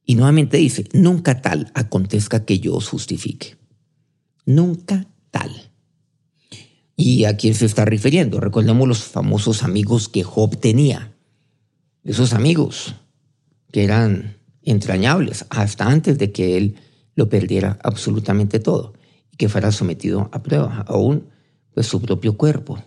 Y 0.04 0.14
nuevamente 0.14 0.58
dice, 0.58 0.84
nunca 0.92 1.40
tal 1.40 1.70
acontezca 1.74 2.44
que 2.44 2.60
yo 2.60 2.74
os 2.74 2.88
justifique. 2.88 3.56
Nunca 4.44 5.06
tal. 5.30 5.67
¿Y 7.00 7.26
a 7.26 7.36
quién 7.36 7.54
se 7.54 7.64
está 7.64 7.84
refiriendo? 7.84 8.40
Recordemos 8.40 8.88
los 8.88 9.04
famosos 9.04 9.62
amigos 9.62 10.08
que 10.08 10.24
Job 10.24 10.56
tenía. 10.56 11.14
Esos 12.02 12.32
amigos 12.32 12.96
que 13.70 13.84
eran 13.84 14.38
entrañables 14.62 15.46
hasta 15.48 15.86
antes 15.86 16.18
de 16.18 16.32
que 16.32 16.56
él 16.56 16.74
lo 17.14 17.28
perdiera 17.28 17.78
absolutamente 17.84 18.58
todo 18.58 18.94
y 19.30 19.36
que 19.36 19.48
fuera 19.48 19.70
sometido 19.70 20.28
a 20.32 20.42
prueba, 20.42 20.84
aún 20.88 21.28
pues 21.72 21.86
su 21.86 22.02
propio 22.02 22.36
cuerpo. 22.36 22.82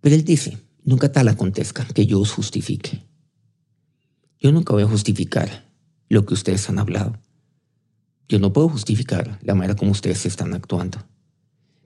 Pero 0.00 0.14
él 0.14 0.24
dice, 0.24 0.56
nunca 0.84 1.12
tal 1.12 1.28
acontezca 1.28 1.84
que 1.84 2.06
yo 2.06 2.18
os 2.18 2.32
justifique. 2.32 3.02
Yo 4.40 4.52
nunca 4.52 4.72
voy 4.72 4.84
a 4.84 4.88
justificar 4.88 5.70
lo 6.08 6.24
que 6.24 6.32
ustedes 6.32 6.66
han 6.70 6.78
hablado. 6.78 7.20
Yo 8.26 8.38
no 8.38 8.54
puedo 8.54 8.70
justificar 8.70 9.38
la 9.42 9.54
manera 9.54 9.76
como 9.76 9.90
ustedes 9.90 10.24
están 10.24 10.54
actuando. 10.54 11.11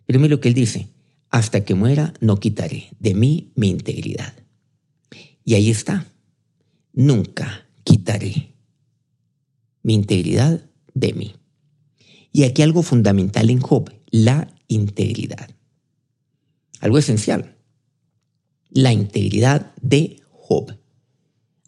Pero 0.06 0.20
mire 0.20 0.30
lo 0.30 0.40
que 0.40 0.48
él 0.48 0.54
dice, 0.54 0.88
hasta 1.30 1.64
que 1.64 1.74
muera 1.74 2.14
no 2.20 2.38
quitaré 2.38 2.88
de 2.98 3.14
mí 3.14 3.52
mi 3.56 3.68
integridad. 3.68 4.34
Y 5.44 5.54
ahí 5.54 5.70
está, 5.70 6.06
nunca 6.92 7.68
quitaré 7.84 8.54
mi 9.82 9.94
integridad 9.94 10.68
de 10.94 11.12
mí. 11.12 11.34
Y 12.32 12.44
aquí 12.44 12.62
algo 12.62 12.82
fundamental 12.82 13.50
en 13.50 13.60
Job, 13.60 13.92
la 14.10 14.48
integridad. 14.68 15.50
Algo 16.80 16.98
esencial, 16.98 17.56
la 18.70 18.92
integridad 18.92 19.74
de 19.80 20.20
Job. 20.30 20.76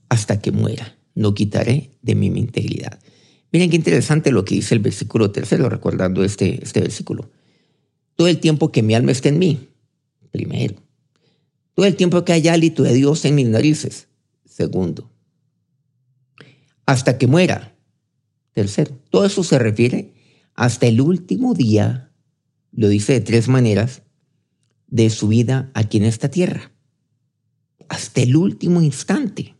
Hasta 0.09 0.40
que 0.40 0.52
muera, 0.52 0.99
no 1.14 1.35
quitaré 1.35 1.99
de 2.02 2.14
mí 2.14 2.30
mi 2.30 2.40
integridad. 2.40 2.99
Miren 3.52 3.71
qué 3.71 3.76
interesante 3.76 4.30
lo 4.30 4.45
que 4.45 4.57
dice 4.57 4.75
el 4.75 4.80
versículo 4.80 5.30
tercero, 5.30 5.68
recordando 5.68 6.25
este, 6.25 6.62
este 6.62 6.80
versículo 6.80 7.30
todo 8.19 8.27
el 8.27 8.41
tiempo 8.41 8.73
que 8.73 8.83
mi 8.83 8.97
alma 8.97 9.13
esté 9.13 9.29
en 9.29 9.39
mí, 9.39 9.69
primero. 10.33 10.75
Todo 11.75 11.87
el 11.87 11.95
tiempo 11.95 12.25
que 12.25 12.33
haya 12.33 12.53
hálito 12.53 12.83
de 12.83 12.93
Dios 12.93 13.25
en 13.25 13.37
mis 13.37 13.47
narices, 13.47 14.09
segundo. 14.45 15.09
Hasta 16.85 17.17
que 17.17 17.29
muera, 17.29 17.79
tercero. 18.55 18.99
Todo 19.11 19.25
eso 19.25 19.45
se 19.45 19.61
refiere 19.61 20.15
hasta 20.55 20.89
el 20.89 21.01
último 21.01 21.55
día, 21.55 22.13
lo 22.73 22.89
dice 22.89 23.13
de 23.13 23.21
tres 23.21 23.47
maneras, 23.47 24.03
de 24.89 25.11
su 25.11 25.29
vida 25.29 25.71
aquí 25.75 25.99
en 25.99 26.05
esta 26.05 26.29
tierra. 26.29 26.73
Hasta 27.89 28.21
el 28.21 28.35
último 28.35 28.83
instante. 28.83 29.55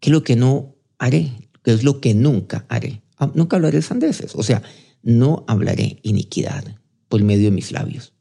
¿Qué 0.00 0.08
es 0.08 0.12
lo 0.12 0.24
que 0.24 0.34
no 0.34 0.76
haré? 0.96 1.50
¿Qué 1.62 1.74
es 1.74 1.84
lo 1.84 2.00
que 2.00 2.14
nunca 2.14 2.64
haré? 2.70 3.02
Ah, 3.18 3.30
nunca 3.34 3.56
hablaré 3.56 3.82
sandeces. 3.82 4.34
O 4.34 4.42
sea, 4.42 4.62
no 5.02 5.44
hablaré 5.46 6.00
iniquidad 6.02 6.77
por 7.08 7.22
medio 7.22 7.46
de 7.46 7.50
mis 7.50 7.72
labios. 7.72 8.12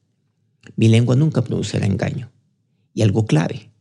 Mi 0.76 0.88
lengua 0.88 1.16
nunca 1.16 1.44
pronunciará 1.44 1.86
engaño. 1.86 2.32
Y 2.94 3.02
algo 3.02 3.26
clave, 3.26 3.72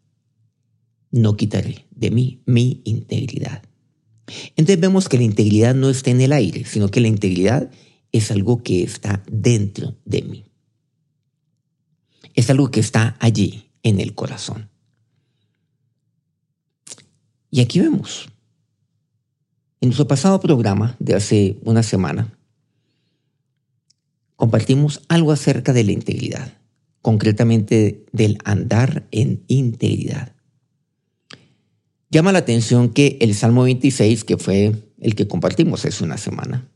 no 1.10 1.36
quitaré 1.36 1.86
de 1.90 2.10
mí 2.10 2.42
mi 2.44 2.82
integridad. 2.84 3.62
Entonces 4.56 4.80
vemos 4.80 5.08
que 5.08 5.16
la 5.16 5.25
integridad 5.25 5.75
no 5.75 5.88
está 5.88 6.10
en 6.10 6.20
el 6.20 6.32
aire, 6.32 6.64
sino 6.64 6.90
que 6.90 7.00
la 7.00 7.08
integridad 7.08 7.70
es 8.12 8.30
algo 8.30 8.62
que 8.62 8.82
está 8.82 9.22
dentro 9.30 9.96
de 10.04 10.22
mí. 10.22 10.44
Es 12.34 12.50
algo 12.50 12.70
que 12.70 12.80
está 12.80 13.16
allí, 13.20 13.66
en 13.82 14.00
el 14.00 14.14
corazón. 14.14 14.68
Y 17.50 17.60
aquí 17.60 17.78
vemos, 17.78 18.28
en 19.80 19.90
nuestro 19.90 20.08
pasado 20.08 20.40
programa 20.40 20.96
de 20.98 21.14
hace 21.14 21.58
una 21.62 21.84
semana, 21.84 22.36
compartimos 24.37 25.02
algo 25.09 25.33
acerca 25.33 25.73
de 25.73 25.85
la 25.85 25.93
integridad, 25.93 26.52
concretamente 27.02 28.05
del 28.12 28.38
andar 28.45 29.09
en 29.11 29.43
integridad. 29.49 30.35
Llama 32.11 32.33
la 32.33 32.38
atención 32.38 32.90
que 32.90 33.19
el 33.21 33.35
Salmo 33.35 33.64
26, 33.64 34.25
que 34.25 34.37
fue 34.37 34.73
el 35.00 35.14
que 35.14 35.26
compartimos 35.26 35.85
hace 35.85 36.05
una 36.05 36.19
semana, 36.19 36.71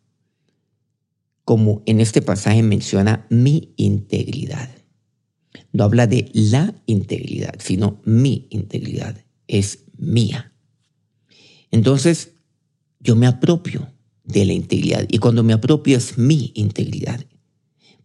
como 1.45 1.83
en 1.87 2.01
este 2.01 2.23
pasaje 2.23 2.63
menciona 2.63 3.27
mi 3.31 3.73
integridad. 3.77 4.71
No 5.73 5.85
habla 5.85 6.07
de 6.07 6.31
la 6.35 6.75
integridad, 6.87 7.55
sino 7.59 8.01
mi 8.05 8.47
integridad. 8.51 9.25
Es 9.47 9.85
mía. 9.97 10.53
Entonces, 11.71 12.33
yo 12.99 13.17
me 13.17 13.27
apropio 13.27 13.89
de 14.25 14.45
la 14.45 14.53
integridad 14.53 15.07
y 15.09 15.19
cuando 15.19 15.43
me 15.43 15.53
apropio 15.53 15.97
es 15.97 16.19
mi 16.19 16.53
integridad. 16.55 17.25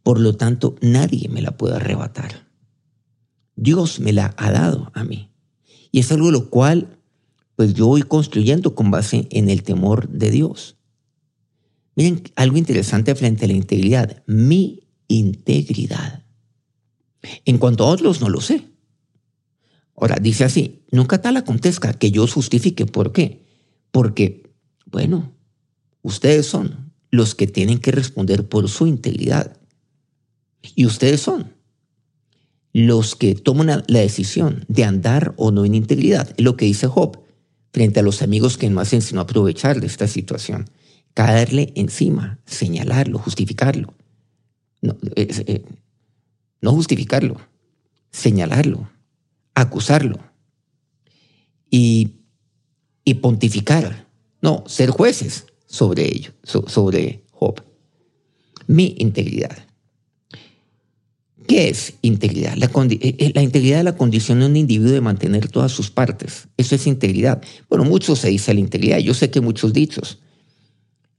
Por 0.05 0.19
lo 0.19 0.37
tanto, 0.37 0.75
nadie 0.81 1.29
me 1.29 1.41
la 1.41 1.57
puede 1.57 1.77
arrebatar. 1.77 2.47
Dios 3.55 3.99
me 3.99 4.13
la 4.13 4.35
ha 4.37 4.51
dado 4.51 4.91
a 4.93 5.03
mí. 5.03 5.31
Y 5.91 5.97
es 5.97 6.11
algo 6.11 6.29
lo 6.29 6.51
cual, 6.51 6.99
pues 7.55 7.73
yo 7.73 7.87
voy 7.87 8.03
construyendo 8.03 8.75
con 8.75 8.91
base 8.91 9.27
en 9.31 9.49
el 9.49 9.63
temor 9.63 10.07
de 10.07 10.29
Dios. 10.29 10.77
Miren, 11.95 12.21
algo 12.35 12.55
interesante 12.55 13.15
frente 13.15 13.45
a 13.45 13.47
la 13.47 13.55
integridad. 13.55 14.21
Mi 14.27 14.87
integridad. 15.07 16.23
En 17.43 17.57
cuanto 17.57 17.85
a 17.85 17.87
otros, 17.87 18.21
no 18.21 18.29
lo 18.29 18.41
sé. 18.41 18.63
Ahora, 19.95 20.17
dice 20.21 20.43
así, 20.43 20.83
nunca 20.91 21.19
tal 21.19 21.35
acontezca 21.35 21.93
que 21.93 22.11
yo 22.11 22.27
justifique. 22.27 22.85
¿Por 22.85 23.11
qué? 23.11 23.43
Porque, 23.89 24.53
bueno, 24.85 25.33
ustedes 26.03 26.45
son 26.45 26.93
los 27.09 27.33
que 27.33 27.47
tienen 27.47 27.79
que 27.79 27.91
responder 27.91 28.47
por 28.47 28.69
su 28.69 28.85
integridad. 28.85 29.57
Y 30.75 30.85
ustedes 30.85 31.21
son 31.21 31.53
los 32.73 33.15
que 33.15 33.35
toman 33.35 33.83
la 33.87 33.99
decisión 33.99 34.65
de 34.67 34.83
andar 34.83 35.33
o 35.37 35.51
no 35.51 35.63
en 35.63 35.75
integridad. 35.75 36.33
Es 36.35 36.43
lo 36.43 36.57
que 36.57 36.65
dice 36.65 36.87
Job 36.87 37.19
frente 37.71 37.99
a 37.99 38.03
los 38.03 38.21
amigos 38.21 38.57
que 38.57 38.69
no 38.69 38.81
hacen 38.81 39.01
sino 39.01 39.21
aprovechar 39.21 39.79
de 39.79 39.87
esta 39.87 40.07
situación. 40.07 40.69
Caerle 41.13 41.71
encima, 41.75 42.39
señalarlo, 42.45 43.17
justificarlo. 43.17 43.93
No, 44.81 44.97
eh, 45.15 45.63
justificarlo, 46.61 47.37
señalarlo, 48.11 48.89
acusarlo 49.53 50.19
y, 51.69 52.15
y 53.05 53.13
pontificar. 53.15 54.07
No, 54.41 54.63
ser 54.67 54.89
jueces 54.89 55.45
sobre 55.65 56.05
ello, 56.05 56.33
sobre 56.43 57.23
Job. 57.31 57.63
Mi 58.67 58.95
integridad. 58.97 59.57
¿Qué 61.47 61.69
es 61.69 61.93
integridad? 62.01 62.57
Eh, 62.57 62.97
eh, 63.01 63.31
la, 63.35 63.43
integridad 63.43 63.79
es 63.79 63.85
la 63.85 63.95
condición 63.95 64.39
de 64.39 64.47
un 64.47 64.55
individuo 64.55 64.91
de 64.91 65.01
mantener 65.01 65.47
todas 65.49 65.71
sus 65.71 65.91
partes. 65.91 66.47
Eso 66.57 66.75
es 66.75 66.87
integridad. 66.87 67.41
Bueno, 67.69 67.85
mucho 67.85 68.15
se 68.15 68.29
dice 68.29 68.53
la 68.53 68.59
integridad. 68.59 68.97
Yo 68.97 69.13
sé 69.13 69.29
que 69.29 69.41
muchos 69.41 69.73
dichos. 69.73 70.19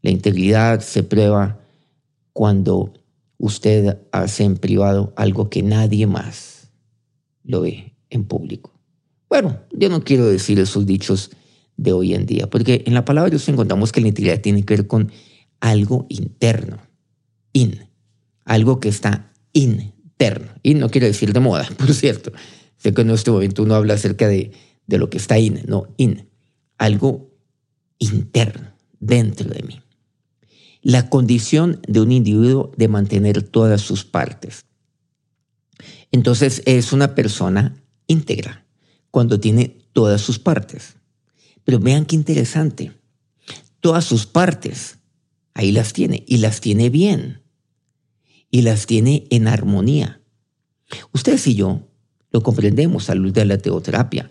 La 0.03 0.11
integridad 0.11 0.81
se 0.81 1.03
prueba 1.03 1.61
cuando 2.33 2.93
usted 3.39 3.99
hace 4.13 4.45
en 4.45 4.57
privado 4.57 5.13
algo 5.17 5.49
que 5.49 5.63
nadie 5.63 6.07
más 6.07 6.71
lo 7.45 7.63
ve 7.63 7.95
en 8.11 8.25
público. 8.25 8.73
Bueno, 9.29 9.61
yo 9.73 9.89
no 9.89 10.03
quiero 10.03 10.27
decir 10.27 10.59
esos 10.59 10.87
dichos 10.87 11.31
de 11.77 11.93
hoy 11.93 12.15
en 12.15 12.27
día, 12.27 12.49
porque 12.49 12.83
en 12.87 12.95
la 12.95 13.05
palabra 13.05 13.31
de 13.31 13.37
Dios 13.37 13.49
encontramos 13.49 13.93
que 13.93 14.01
la 14.01 14.09
integridad 14.09 14.41
tiene 14.41 14.65
que 14.65 14.77
ver 14.77 14.87
con 14.87 15.13
algo 15.61 16.07
interno, 16.09 16.79
in, 17.53 17.89
algo 18.45 18.81
que 18.81 18.89
está 18.89 19.33
in, 19.53 19.93
y 20.63 20.75
no 20.75 20.89
quiere 20.89 21.09
decir 21.09 21.33
de 21.33 21.41
moda, 21.41 21.69
por 21.77 21.93
cierto. 21.93 22.33
Sé 22.77 22.93
que 22.93 23.03
en 23.03 23.11
este 23.11 23.31
momento 23.31 23.63
uno 23.63 23.75
habla 23.75 23.95
acerca 23.95 24.29
de, 24.29 24.53
de 24.87 24.99
lo 24.99 25.11
que 25.11 25.19
está 25.19 25.39
in, 25.39 25.63
no 25.67 25.89
in. 25.97 26.29
Algo 26.79 27.31
interno, 27.99 28.73
dentro 29.01 29.49
de 29.49 29.63
mí. 29.63 29.81
La 30.83 31.09
condición 31.09 31.81
de 31.89 32.01
un 32.01 32.13
individuo 32.13 32.73
de 32.77 32.89
mantener 32.89 33.43
todas 33.43 33.81
sus 33.81 34.05
partes. 34.05 34.67
Entonces 36.13 36.63
es 36.65 36.93
una 36.93 37.15
persona 37.15 37.83
íntegra 38.07 38.65
cuando 39.11 39.41
tiene 39.41 39.77
todas 39.93 40.21
sus 40.21 40.39
partes. 40.39 40.97
Pero 41.65 41.81
vean 41.81 42.05
qué 42.05 42.15
interesante. 42.15 42.93
Todas 43.81 44.05
sus 44.05 44.27
partes, 44.27 44.99
ahí 45.55 45.73
las 45.73 45.93
tiene 45.93 46.25
y 46.27 46.37
las 46.39 46.61
tiene 46.61 46.91
bien 46.91 47.46
y 48.57 48.63
las 48.63 48.87
tiene 48.87 49.27
en 49.29 49.49
armonía. 49.49 50.23
Ustedes 51.13 51.47
y 51.47 51.57
yo 51.57 51.91
lo 52.31 52.43
comprendemos 52.43 53.11
a 53.11 53.15
luz 53.15 53.35
de 53.35 53.45
la 53.45 53.59
teoterapia 53.59 54.31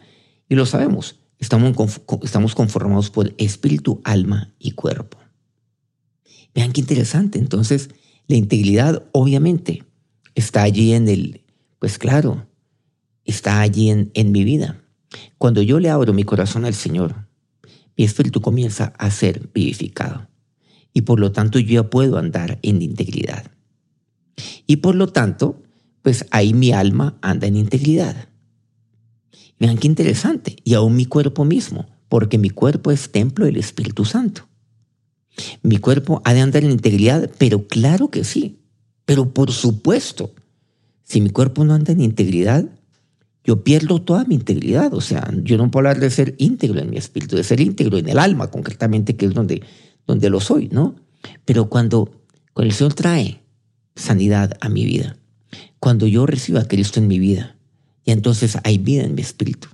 y 0.50 0.56
lo 0.56 0.66
sabemos. 0.66 1.20
Estamos, 1.38 1.76
conformados 2.56 3.12
por 3.12 3.36
espíritu, 3.38 4.02
alma 4.04 4.52
y 4.58 4.72
cuerpo. 4.72 5.20
Vean 6.56 6.72
qué 6.72 6.82
interesante. 6.82 7.38
Entonces, 7.38 7.92
la 8.26 8.36
integridad 8.36 9.04
obviamente 9.12 9.84
está 10.34 10.64
allí 10.64 10.94
en 10.94 11.08
el, 11.08 11.46
pues 11.78 12.00
claro, 12.00 12.48
está 13.26 13.62
allí 13.62 13.92
en, 13.92 14.10
en 14.16 14.32
mi 14.32 14.44
vida. 14.44 14.82
Cuando 15.38 15.62
yo 15.62 15.80
le 15.80 15.92
abro 15.92 16.14
mi 16.14 16.24
corazón 16.24 16.66
al 16.66 16.74
Señor, 16.74 17.28
mi 17.96 18.06
espíritu 18.06 18.42
comienza 18.42 18.86
a 18.98 19.12
ser 19.12 19.52
vivificado. 19.54 20.28
Y 20.94 21.02
por 21.02 21.20
lo 21.20 21.32
tanto 21.32 21.60
yo 21.60 21.84
ya 21.84 21.90
puedo 21.92 22.18
andar 22.18 22.58
en 22.64 22.82
integridad. 22.82 23.52
Y 24.68 24.78
por 24.78 24.96
lo 24.96 25.08
tanto, 25.08 25.62
pues 26.02 26.26
ahí 26.32 26.54
mi 26.54 26.72
alma 26.72 27.18
anda 27.22 27.48
en 27.48 27.56
integridad. 27.56 28.30
Vean 29.60 29.78
qué 29.78 29.88
interesante. 29.88 30.58
Y 30.64 30.74
aún 30.74 30.96
mi 30.96 31.06
cuerpo 31.06 31.46
mismo, 31.46 31.88
porque 32.10 32.38
mi 32.38 32.50
cuerpo 32.50 32.92
es 32.92 33.12
templo 33.12 33.46
del 33.46 33.58
Espíritu 33.58 34.06
Santo. 34.06 34.48
Mi 35.62 35.78
cuerpo 35.78 36.22
ha 36.24 36.34
de 36.34 36.42
andar 36.42 36.64
en 36.64 36.72
integridad, 36.72 37.30
pero 37.38 37.68
claro 37.68 38.10
que 38.10 38.24
sí. 38.24 38.60
Pero 39.06 39.34
por 39.34 39.52
supuesto, 39.52 40.32
si 41.04 41.22
mi 41.22 41.30
cuerpo 41.30 41.64
no 41.66 41.74
anda 41.74 41.94
en 41.94 42.02
integridad, 42.02 42.66
yo 43.44 43.64
pierdo 43.64 44.02
toda 44.02 44.26
mi 44.26 44.36
integridad. 44.36 44.94
O 44.94 45.02
sea, 45.02 45.30
yo 45.44 45.58
no 45.58 45.70
puedo 45.70 45.88
hablar 45.88 46.02
de 46.02 46.10
ser 46.10 46.36
íntegro 46.38 46.80
en 46.80 46.90
mi 46.90 46.98
espíritu, 46.98 47.36
de 47.36 47.44
ser 47.44 47.60
íntegro 47.60 47.98
en 47.98 48.10
el 48.10 48.20
alma, 48.20 48.50
concretamente, 48.50 49.16
que 49.16 49.28
es 49.28 49.34
donde, 49.34 49.62
donde 50.08 50.30
lo 50.30 50.40
soy, 50.40 50.70
¿no? 50.70 50.96
Pero 51.46 51.70
cuando, 51.70 52.12
cuando 52.54 52.70
el 52.70 52.74
Señor 52.74 52.94
trae 52.94 53.42
sanidad 53.96 54.58
a 54.62 54.70
mi 54.70 54.86
vida, 54.86 55.18
cuando 55.80 56.08
yo 56.08 56.26
recibo 56.26 56.60
a 56.60 56.68
Cristo 56.68 57.00
en 57.00 57.08
mi 57.08 57.20
vida, 57.20 57.58
y 58.04 58.12
entonces 58.12 58.58
hay 58.64 58.78
vida 58.78 59.04
en 59.04 59.16
mi 59.16 59.22
espíritu. 59.22 59.68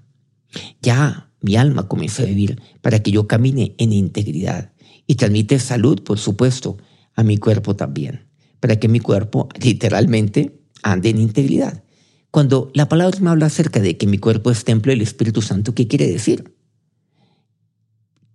Ya 0.82 1.32
mi 1.42 1.56
alma 1.56 1.88
comienza 1.88 2.24
a 2.24 2.28
vivir 2.28 2.62
para 2.82 3.00
que 3.00 3.12
yo 3.12 3.28
camine 3.28 3.75
en 3.78 3.94
integridad 3.94 4.72
y 5.08 5.16
transmite 5.16 5.60
salud, 5.60 6.04
por 6.04 6.20
supuesto, 6.20 6.78
a 7.16 7.24
mi 7.24 7.38
cuerpo 7.38 7.75
también, 7.75 8.28
para 8.60 8.80
que 8.80 8.88
mi 8.88 9.00
cuerpo 9.00 9.50
literalmente 9.62 10.62
ande 10.84 11.10
en 11.10 11.20
integridad. 11.20 11.84
Cuando 12.32 12.72
la 12.74 12.88
palabra 12.88 13.20
me 13.20 13.30
habla 13.30 13.48
acerca 13.48 13.82
de 13.82 13.98
que 13.98 14.08
mi 14.08 14.18
cuerpo 14.18 14.51
es 14.51 14.63
templo 14.63 14.92
del 14.92 15.01
Espíritu 15.01 15.42
Santo, 15.42 15.75
¿qué 15.75 15.88
quiere 15.88 16.08
decir? 16.08 16.56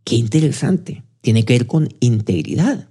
Qué 0.05 0.17
interesante. 0.17 1.05
Tiene 1.23 1.45
que 1.45 1.55
ver 1.55 1.67
con 1.67 1.89
integridad. 2.01 2.91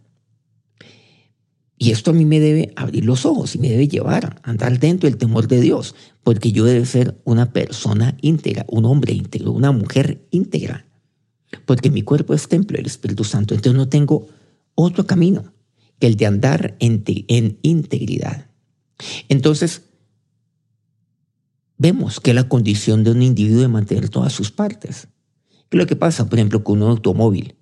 Y 1.77 1.91
esto 1.91 2.11
a 2.11 2.13
mí 2.13 2.25
me 2.25 2.39
debe 2.39 2.71
abrir 2.75 3.03
los 3.03 3.25
ojos 3.25 3.55
y 3.55 3.59
me 3.59 3.69
debe 3.69 3.87
llevar 3.87 4.39
a 4.43 4.49
andar 4.49 4.79
dentro 4.79 5.09
del 5.09 5.17
temor 5.17 5.47
de 5.47 5.59
Dios, 5.59 5.95
porque 6.23 6.51
yo 6.51 6.63
debo 6.63 6.85
ser 6.85 7.19
una 7.25 7.51
persona 7.51 8.17
íntegra, 8.21 8.65
un 8.69 8.85
hombre 8.85 9.13
íntegro, 9.13 9.51
una 9.51 9.71
mujer 9.71 10.25
íntegra, 10.31 10.85
porque 11.65 11.91
mi 11.91 12.01
cuerpo 12.01 12.33
es 12.33 12.47
templo 12.47 12.77
del 12.77 12.85
Espíritu 12.85 13.23
Santo. 13.23 13.53
Entonces 13.53 13.77
no 13.77 13.89
tengo 13.89 14.27
otro 14.73 15.05
camino 15.05 15.53
que 15.99 16.07
el 16.07 16.15
de 16.15 16.25
andar 16.25 16.75
en, 16.79 17.03
integridad. 17.61 18.47
Entonces, 19.27 19.83
vemos 21.77 22.21
que 22.21 22.33
la 22.33 22.47
condición 22.47 23.03
de 23.03 23.11
un 23.11 23.21
individuo 23.21 23.61
de 23.61 23.67
mantener 23.67 24.09
todas 24.09 24.31
sus 24.31 24.51
partes. 24.51 25.07
¿Qué 25.69 25.77
es 25.77 25.79
lo 25.79 25.87
que 25.87 25.95
pasa, 25.95 26.29
por 26.29 26.39
ejemplo, 26.39 26.63
con 26.63 26.81
un 26.81 26.89
automóvil? 26.89 27.55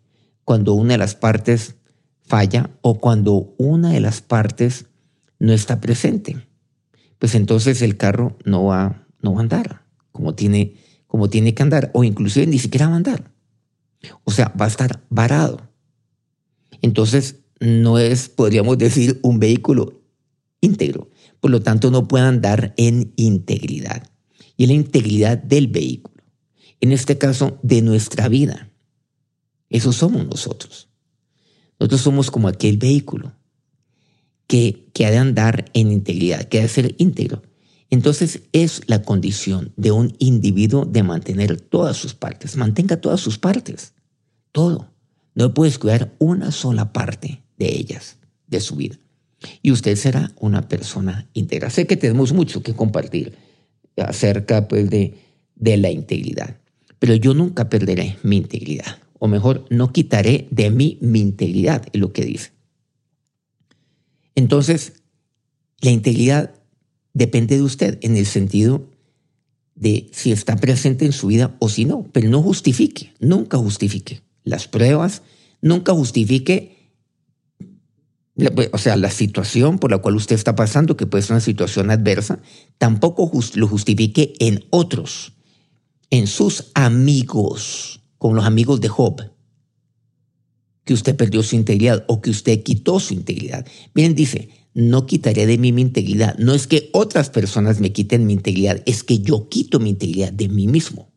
Cuando 0.43 0.73
una 0.73 0.93
de 0.93 0.97
las 0.99 1.15
partes 1.15 1.75
falla 2.23 2.71
o 2.81 2.99
cuando 2.99 3.53
una 3.57 3.91
de 3.91 3.99
las 3.99 4.21
partes 4.21 4.85
no 5.39 5.53
está 5.53 5.79
presente. 5.81 6.47
Pues 7.19 7.35
entonces 7.35 7.81
el 7.81 7.97
carro 7.97 8.37
no 8.45 8.65
va, 8.65 9.07
no 9.21 9.33
va 9.33 9.39
a 9.39 9.43
andar 9.43 9.83
como 10.11 10.35
tiene, 10.35 10.75
como 11.07 11.29
tiene 11.29 11.53
que 11.53 11.63
andar 11.63 11.91
o 11.93 12.03
inclusive 12.03 12.47
ni 12.47 12.59
siquiera 12.59 12.87
va 12.87 12.93
a 12.93 12.97
andar. 12.97 13.31
O 14.23 14.31
sea, 14.31 14.53
va 14.59 14.65
a 14.65 14.69
estar 14.69 15.03
varado. 15.09 15.61
Entonces 16.81 17.37
no 17.59 17.99
es, 17.99 18.29
podríamos 18.29 18.77
decir, 18.77 19.19
un 19.23 19.39
vehículo 19.39 20.01
íntegro 20.61 21.09
por 21.43 21.51
lo 21.51 21.61
tanto 21.61 21.91
no 21.91 22.07
puede 22.07 22.23
andar 22.23 22.73
en 22.77 23.11
integridad. 23.17 24.09
Y 24.55 24.65
la 24.65 24.71
integridad 24.71 25.37
del 25.37 25.67
vehículo, 25.67 26.23
en 26.79 26.93
este 26.93 27.17
caso 27.17 27.59
de 27.63 27.81
nuestra 27.81 28.29
vida. 28.29 28.71
Eso 29.69 29.91
somos 29.91 30.25
nosotros. 30.25 30.87
Nosotros 31.79 32.01
somos 32.01 32.31
como 32.31 32.47
aquel 32.47 32.77
vehículo 32.77 33.33
que, 34.47 34.89
que 34.93 35.05
ha 35.05 35.11
de 35.11 35.17
andar 35.17 35.65
en 35.73 35.91
integridad, 35.91 36.43
que 36.45 36.59
ha 36.59 36.63
de 36.63 36.67
ser 36.67 36.95
íntegro. 36.97 37.41
Entonces 37.89 38.41
es 38.53 38.81
la 38.87 39.03
condición 39.03 39.73
de 39.75 39.91
un 39.91 40.15
individuo 40.19 40.85
de 40.85 41.03
mantener 41.03 41.59
todas 41.61 41.97
sus 41.97 42.13
partes. 42.13 42.57
Mantenga 42.57 42.99
todas 42.99 43.19
sus 43.19 43.37
partes. 43.37 43.93
Todo. 44.51 44.91
No 45.35 45.53
puede 45.53 45.77
cuidar 45.77 46.13
una 46.19 46.51
sola 46.51 46.93
parte 46.93 47.43
de 47.57 47.75
ellas, 47.75 48.17
de 48.47 48.59
su 48.59 48.75
vida 48.75 48.97
y 49.61 49.71
usted 49.71 49.95
será 49.95 50.31
una 50.39 50.67
persona 50.67 51.27
íntegra. 51.33 51.69
Sé 51.69 51.87
que 51.87 51.97
tenemos 51.97 52.33
mucho 52.33 52.63
que 52.63 52.73
compartir 52.73 53.35
acerca 53.97 54.67
pues, 54.67 54.89
de, 54.89 55.15
de 55.55 55.77
la 55.77 55.91
integridad, 55.91 56.57
pero 56.99 57.15
yo 57.15 57.33
nunca 57.33 57.69
perderé 57.69 58.17
mi 58.23 58.37
integridad, 58.37 58.97
o 59.23 59.29
mejor, 59.29 59.63
no 59.69 59.93
quitaré 59.93 60.49
de 60.51 60.69
mí 60.69 60.97
mi 60.99 61.21
integridad, 61.21 61.85
es 61.93 62.01
lo 62.01 62.11
que 62.11 62.25
dice. 62.25 62.51
Entonces, 64.35 65.01
la 65.79 65.91
integridad 65.91 66.55
depende 67.13 67.55
de 67.55 67.61
usted 67.61 67.99
en 68.01 68.17
el 68.17 68.25
sentido 68.25 68.85
de 69.75 70.09
si 70.11 70.33
está 70.33 70.57
presente 70.57 71.05
en 71.05 71.13
su 71.13 71.27
vida 71.27 71.55
o 71.59 71.69
si 71.69 71.85
no, 71.85 72.05
pero 72.11 72.29
no 72.29 72.41
justifique, 72.41 73.13
nunca 73.21 73.57
justifique 73.57 74.23
las 74.43 74.67
pruebas, 74.67 75.21
nunca 75.61 75.93
justifique 75.93 76.91
pues, 78.53 78.71
o 78.73 78.77
sea, 78.77 78.97
la 78.97 79.09
situación 79.09 79.79
por 79.79 79.89
la 79.89 79.99
cual 79.99 80.17
usted 80.17 80.35
está 80.35 80.53
pasando, 80.53 80.97
que 80.97 81.05
puede 81.05 81.21
ser 81.21 81.35
una 81.35 81.39
situación 81.39 81.91
adversa, 81.91 82.39
tampoco 82.77 83.31
lo 83.55 83.67
justifique 83.69 84.33
en 84.39 84.65
otros, 84.69 85.31
en 86.09 86.27
sus 86.27 86.71
amigos, 86.73 88.02
como 88.23 88.35
los 88.35 88.45
amigos 88.45 88.79
de 88.79 88.87
Job, 88.87 89.21
que 90.85 90.93
usted 90.93 91.13
perdió 91.13 91.43
su 91.43 91.57
integridad 91.57 92.05
o 92.07 92.21
que 92.21 92.29
usted 92.29 92.63
quitó 92.63 93.01
su 93.01 93.13
integridad. 93.13 93.67
Miren, 93.93 94.15
dice, 94.15 94.47
no 94.73 95.05
quitaré 95.05 95.45
de 95.45 95.57
mí 95.57 95.73
mi 95.73 95.81
integridad. 95.81 96.37
No 96.37 96.53
es 96.53 96.65
que 96.65 96.89
otras 96.93 97.29
personas 97.29 97.81
me 97.81 97.91
quiten 97.91 98.25
mi 98.25 98.31
integridad, 98.31 98.81
es 98.85 99.03
que 99.03 99.19
yo 99.19 99.49
quito 99.49 99.81
mi 99.81 99.89
integridad 99.89 100.31
de 100.31 100.47
mí 100.47 100.67
mismo. 100.67 101.11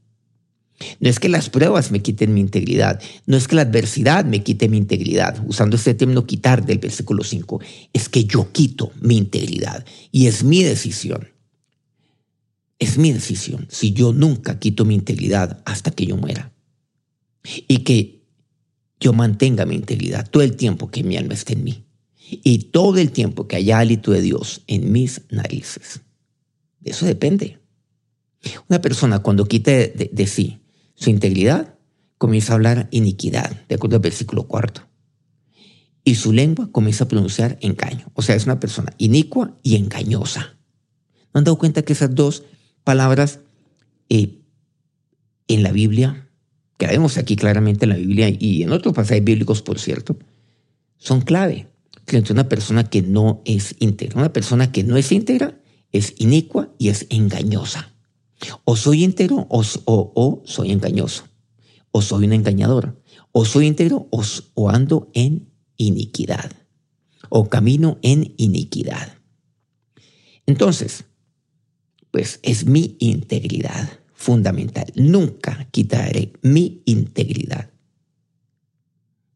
No 0.98 1.08
es 1.08 1.20
que 1.20 1.28
las 1.28 1.48
pruebas 1.48 1.92
me 1.92 2.02
quiten 2.02 2.34
mi 2.34 2.40
integridad, 2.40 3.00
no 3.24 3.36
es 3.36 3.46
que 3.46 3.54
la 3.54 3.62
adversidad 3.62 4.24
me 4.24 4.42
quite 4.42 4.68
mi 4.68 4.76
integridad, 4.76 5.40
usando 5.46 5.76
este 5.76 5.94
término 5.94 6.26
quitar 6.26 6.66
del 6.66 6.80
versículo 6.80 7.22
5, 7.22 7.60
es 7.92 8.08
que 8.08 8.24
yo 8.24 8.50
quito 8.50 8.90
mi 9.00 9.16
integridad 9.16 9.86
y 10.10 10.26
es 10.26 10.42
mi 10.42 10.64
decisión. 10.64 11.28
Es 12.80 12.98
mi 12.98 13.12
decisión 13.12 13.68
si 13.70 13.92
yo 13.92 14.12
nunca 14.12 14.58
quito 14.58 14.84
mi 14.84 14.96
integridad 14.96 15.62
hasta 15.66 15.92
que 15.92 16.04
yo 16.04 16.16
muera. 16.16 16.52
Y 17.68 17.78
que 17.78 18.22
yo 18.98 19.12
mantenga 19.12 19.66
mi 19.66 19.74
integridad 19.74 20.28
todo 20.28 20.42
el 20.42 20.56
tiempo 20.56 20.90
que 20.90 21.02
mi 21.02 21.16
alma 21.16 21.34
esté 21.34 21.52
en 21.52 21.64
mí. 21.64 21.84
Y 22.28 22.70
todo 22.70 22.98
el 22.98 23.12
tiempo 23.12 23.46
que 23.46 23.56
haya 23.56 23.78
hálito 23.78 24.10
de 24.10 24.20
Dios 24.20 24.62
en 24.66 24.90
mis 24.90 25.22
narices. 25.30 26.00
Eso 26.82 27.06
depende. 27.06 27.60
Una 28.68 28.80
persona 28.80 29.20
cuando 29.20 29.46
quite 29.46 30.10
de 30.12 30.26
sí 30.26 30.60
su 30.96 31.10
integridad, 31.10 31.74
comienza 32.18 32.52
a 32.52 32.56
hablar 32.56 32.88
iniquidad, 32.90 33.66
de 33.68 33.74
acuerdo 33.74 33.96
al 33.96 34.02
versículo 34.02 34.48
cuarto. 34.48 34.82
Y 36.04 36.14
su 36.14 36.32
lengua 36.32 36.70
comienza 36.72 37.04
a 37.04 37.08
pronunciar 37.08 37.58
engaño. 37.60 38.10
O 38.14 38.22
sea, 38.22 38.34
es 38.34 38.44
una 38.46 38.60
persona 38.60 38.92
inicua 38.96 39.58
y 39.62 39.76
engañosa. 39.76 40.56
¿No 41.34 41.38
han 41.38 41.44
dado 41.44 41.58
cuenta 41.58 41.82
que 41.82 41.92
esas 41.92 42.14
dos 42.14 42.44
palabras 42.84 43.40
eh, 44.08 44.40
en 45.48 45.62
la 45.62 45.72
Biblia, 45.72 46.25
que 46.76 46.86
vemos 46.86 47.16
aquí 47.18 47.36
claramente 47.36 47.84
en 47.84 47.90
la 47.90 47.96
Biblia 47.96 48.28
y 48.28 48.62
en 48.62 48.72
otros 48.72 48.94
pasajes 48.94 49.24
bíblicos, 49.24 49.62
por 49.62 49.78
cierto, 49.78 50.16
son 50.98 51.20
clave 51.22 51.68
frente 52.06 52.32
a 52.32 52.34
una 52.34 52.48
persona 52.48 52.84
que 52.84 53.02
no 53.02 53.42
es 53.44 53.74
íntegra. 53.78 54.18
Una 54.18 54.32
persona 54.32 54.72
que 54.72 54.84
no 54.84 54.96
es 54.96 55.10
íntegra 55.12 55.60
es 55.92 56.14
inicua 56.18 56.74
y 56.78 56.88
es 56.88 57.06
engañosa. 57.10 57.92
O 58.64 58.76
soy 58.76 59.04
íntegro 59.04 59.46
o, 59.48 60.42
soy 60.44 60.70
engañoso. 60.70 61.24
O 61.90 62.02
soy 62.02 62.26
un 62.26 62.34
engañador. 62.34 63.00
O 63.32 63.44
soy 63.44 63.66
íntegro 63.66 64.08
o, 64.10 64.68
ando 64.70 65.10
en 65.14 65.50
iniquidad. 65.76 66.52
O 67.30 67.48
camino 67.48 67.98
en 68.02 68.34
iniquidad. 68.36 69.14
Entonces, 70.46 71.04
pues 72.10 72.38
es 72.42 72.66
mi 72.66 72.96
integridad 73.00 73.88
fundamental. 74.26 74.86
Nunca 74.96 75.68
quitaré 75.70 76.32
mi 76.42 76.82
integridad. 76.84 77.70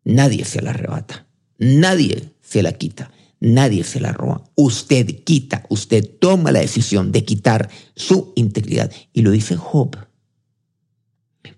Nadie 0.03 0.45
se 0.45 0.61
la 0.63 0.71
arrebata. 0.71 1.29
Nadie 1.59 2.35
se 2.41 2.61
la 2.65 2.73
quita. 2.73 3.13
Nadie 3.39 3.85
se 3.85 4.01
la 4.01 4.13
roba. 4.13 4.43
Usted 4.57 5.23
quita, 5.23 5.65
usted 5.69 6.05
toma 6.19 6.51
la 6.51 6.59
decisión 6.59 7.13
de 7.13 7.25
quitar 7.25 7.71
su 7.95 8.33
integridad. 8.35 8.91
Y 9.13 9.23
lo 9.23 9.31
dice 9.31 9.55
Job. 9.55 9.97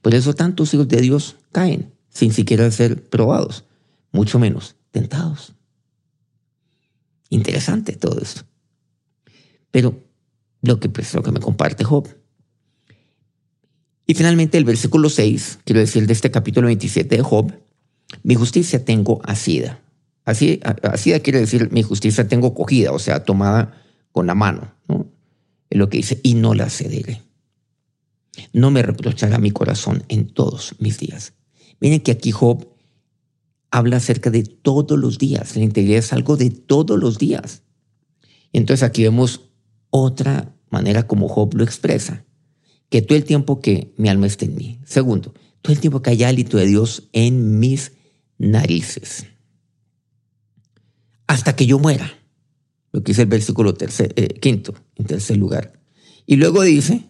Por 0.03 0.15
eso 0.15 0.35
tantos 0.35 0.75
hijos 0.75 0.89
de 0.89 1.01
Dios 1.01 1.37
caen 1.53 1.95
sin 2.11 2.35
siquiera 2.35 2.71
ser 2.71 3.03
probados, 3.09 3.65
mucho 4.13 4.39
menos 4.39 4.77
tentados. 4.91 5.55
Interesante 7.31 7.97
todo 7.97 8.21
esto. 8.21 8.43
Pero 9.71 10.05
lo 10.61 10.79
que, 10.79 10.91
pues, 10.91 11.15
lo 11.15 11.23
que 11.23 11.33
me 11.33 11.41
comparte 11.41 11.83
Job. 11.83 12.22
Y 14.07 14.15
finalmente 14.15 14.59
el 14.59 14.65
versículo 14.65 15.09
6, 15.09 15.61
quiero 15.65 15.81
decir 15.81 16.07
de 16.07 16.13
este 16.13 16.31
capítulo 16.31 16.67
27 16.67 17.17
de 17.17 17.23
Job, 17.23 17.53
mi 18.23 18.35
justicia 18.35 18.85
tengo 18.85 19.21
asida. 19.25 19.81
Así, 20.25 20.61
asida 20.83 21.21
quiere 21.21 21.41
decir 21.41 21.71
mi 21.73 21.83
justicia 21.83 22.29
tengo 22.29 22.55
cogida, 22.55 22.93
o 22.93 22.99
sea, 22.99 23.25
tomada 23.25 23.83
con 24.13 24.27
la 24.27 24.35
mano. 24.35 24.73
¿no? 24.89 25.07
Es 25.71 25.79
lo 25.79 25.89
que 25.89 25.99
dice, 25.99 26.21
y 26.23 26.35
no 26.35 26.55
la 26.55 26.69
cederé. 26.69 27.23
No 28.53 28.71
me 28.71 28.83
reprochará 28.83 29.39
mi 29.39 29.51
corazón 29.51 30.05
en 30.09 30.29
todos 30.29 30.75
mis 30.79 30.99
días. 30.99 31.35
Miren 31.81 32.01
que 32.01 32.13
aquí 32.13 32.31
Job 32.31 32.69
habla 33.71 33.97
acerca 33.97 34.31
de 34.31 34.43
todos 34.45 34.99
los 34.99 35.19
días. 35.19 35.57
La 35.57 35.63
integridad 35.63 35.99
es 35.99 36.13
algo 36.13 36.37
de 36.37 36.51
todos 36.51 36.99
los 36.99 37.19
días. 37.19 37.63
Entonces 38.53 38.83
aquí 38.83 39.03
vemos 39.03 39.41
otra 39.91 40.55
manera 40.71 41.07
como 41.07 41.29
Job 41.29 41.55
lo 41.55 41.65
expresa. 41.65 42.25
Que 42.93 43.01
todo 43.01 43.17
el 43.17 43.25
tiempo 43.25 43.63
que 43.63 43.95
mi 43.97 44.11
alma 44.11 44.27
esté 44.27 44.45
en 44.45 44.55
mí. 44.55 44.79
Segundo, 44.85 45.33
todo 45.63 45.73
el 45.73 45.81
tiempo 45.81 46.03
que 46.03 46.11
haya 46.11 46.29
hálito 46.29 46.59
de 46.59 46.67
Dios 46.67 47.09
en 47.15 47.59
mis 47.59 47.93
narices. 48.37 49.29
Hasta 51.27 51.57
que 51.57 51.65
yo 51.65 51.79
muera. 51.79 52.13
Lo 52.93 53.03
que 53.03 53.13
dice 53.13 53.23
el 53.23 53.29
versículo 53.29 53.73
tercer, 53.73 54.13
eh, 54.17 54.39
quinto, 54.39 54.75
en 54.97 55.07
tercer 55.07 55.39
lugar. 55.39 55.81
Y 56.27 56.37
luego 56.37 56.61
dice, 56.61 57.07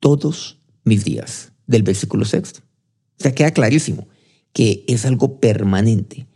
todos 0.00 0.62
mis 0.84 1.04
días, 1.04 1.52
del 1.66 1.82
versículo 1.82 2.24
sexto. 2.24 2.60
O 3.18 3.22
sea, 3.22 3.34
queda 3.34 3.50
clarísimo 3.50 4.08
que 4.54 4.82
es 4.88 5.04
algo 5.04 5.40
permanente 5.40 6.26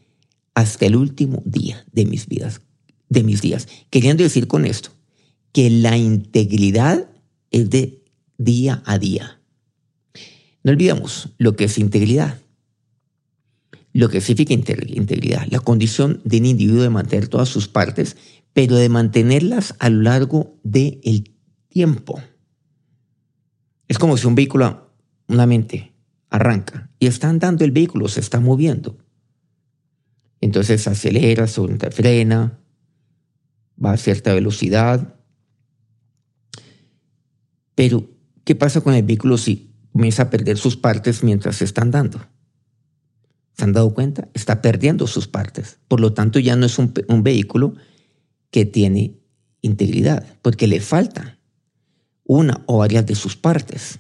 hasta 0.52 0.85
el 0.85 0.96
último 0.96 1.42
día 1.46 1.87
de 1.90 2.04
mis 2.04 2.26
vidas, 2.26 2.61
de 3.08 3.22
mis 3.22 3.40
días. 3.40 3.68
Queriendo 3.88 4.22
decir 4.22 4.46
con 4.48 4.66
esto 4.66 4.90
que 5.52 5.70
la 5.70 5.96
integridad 5.96 7.08
es 7.50 7.70
de 7.70 8.02
día 8.38 8.82
a 8.86 8.98
día. 8.98 9.40
No 10.64 10.72
olvidemos 10.72 11.30
lo 11.38 11.56
que 11.56 11.64
es 11.64 11.78
integridad. 11.78 12.40
Lo 13.92 14.08
que 14.08 14.20
significa 14.20 14.54
integridad, 14.54 15.46
la 15.50 15.60
condición 15.60 16.22
de 16.24 16.38
un 16.38 16.46
individuo 16.46 16.82
de 16.82 16.88
mantener 16.88 17.28
todas 17.28 17.50
sus 17.50 17.68
partes, 17.68 18.16
pero 18.54 18.76
de 18.76 18.88
mantenerlas 18.88 19.74
a 19.78 19.90
lo 19.90 20.02
largo 20.02 20.58
del 20.62 21.34
tiempo. 21.68 22.20
Es 23.88 23.98
como 23.98 24.16
si 24.16 24.26
un 24.26 24.34
vehículo, 24.34 24.90
una 25.28 25.46
mente, 25.46 25.92
arranca 26.30 26.90
y 26.98 27.06
está 27.06 27.28
andando 27.28 27.64
el 27.64 27.72
vehículo, 27.72 28.08
se 28.08 28.20
está 28.20 28.40
moviendo. 28.40 28.96
Entonces 30.40 30.88
acelera, 30.88 31.46
se 31.46 31.90
frena, 31.90 32.58
va 33.82 33.92
a 33.92 33.96
cierta 33.96 34.32
velocidad. 34.32 35.14
Pero, 37.74 38.08
¿qué 38.44 38.54
pasa 38.54 38.80
con 38.80 38.94
el 38.94 39.02
vehículo 39.02 39.38
si 39.38 39.70
comienza 39.92 40.24
a 40.24 40.30
perder 40.30 40.58
sus 40.58 40.76
partes 40.76 41.22
mientras 41.22 41.56
se 41.56 41.64
está 41.64 41.82
andando? 41.82 42.20
¿Se 43.56 43.64
han 43.64 43.72
dado 43.72 43.92
cuenta? 43.92 44.28
Está 44.35 44.62
perdiendo 44.62 45.06
sus 45.06 45.28
partes. 45.28 45.78
Por 45.88 46.00
lo 46.00 46.12
tanto, 46.12 46.38
ya 46.38 46.56
no 46.56 46.66
es 46.66 46.78
un, 46.78 46.92
vehículo 47.22 47.74
que 48.50 48.64
tiene 48.64 49.18
integridad, 49.61 50.26
porque 50.42 50.66
le 50.66 50.80
falta 50.80 51.38
una 52.24 52.62
o 52.66 52.78
varias 52.78 53.06
de 53.06 53.14
sus 53.14 53.37
partes. 53.37 53.98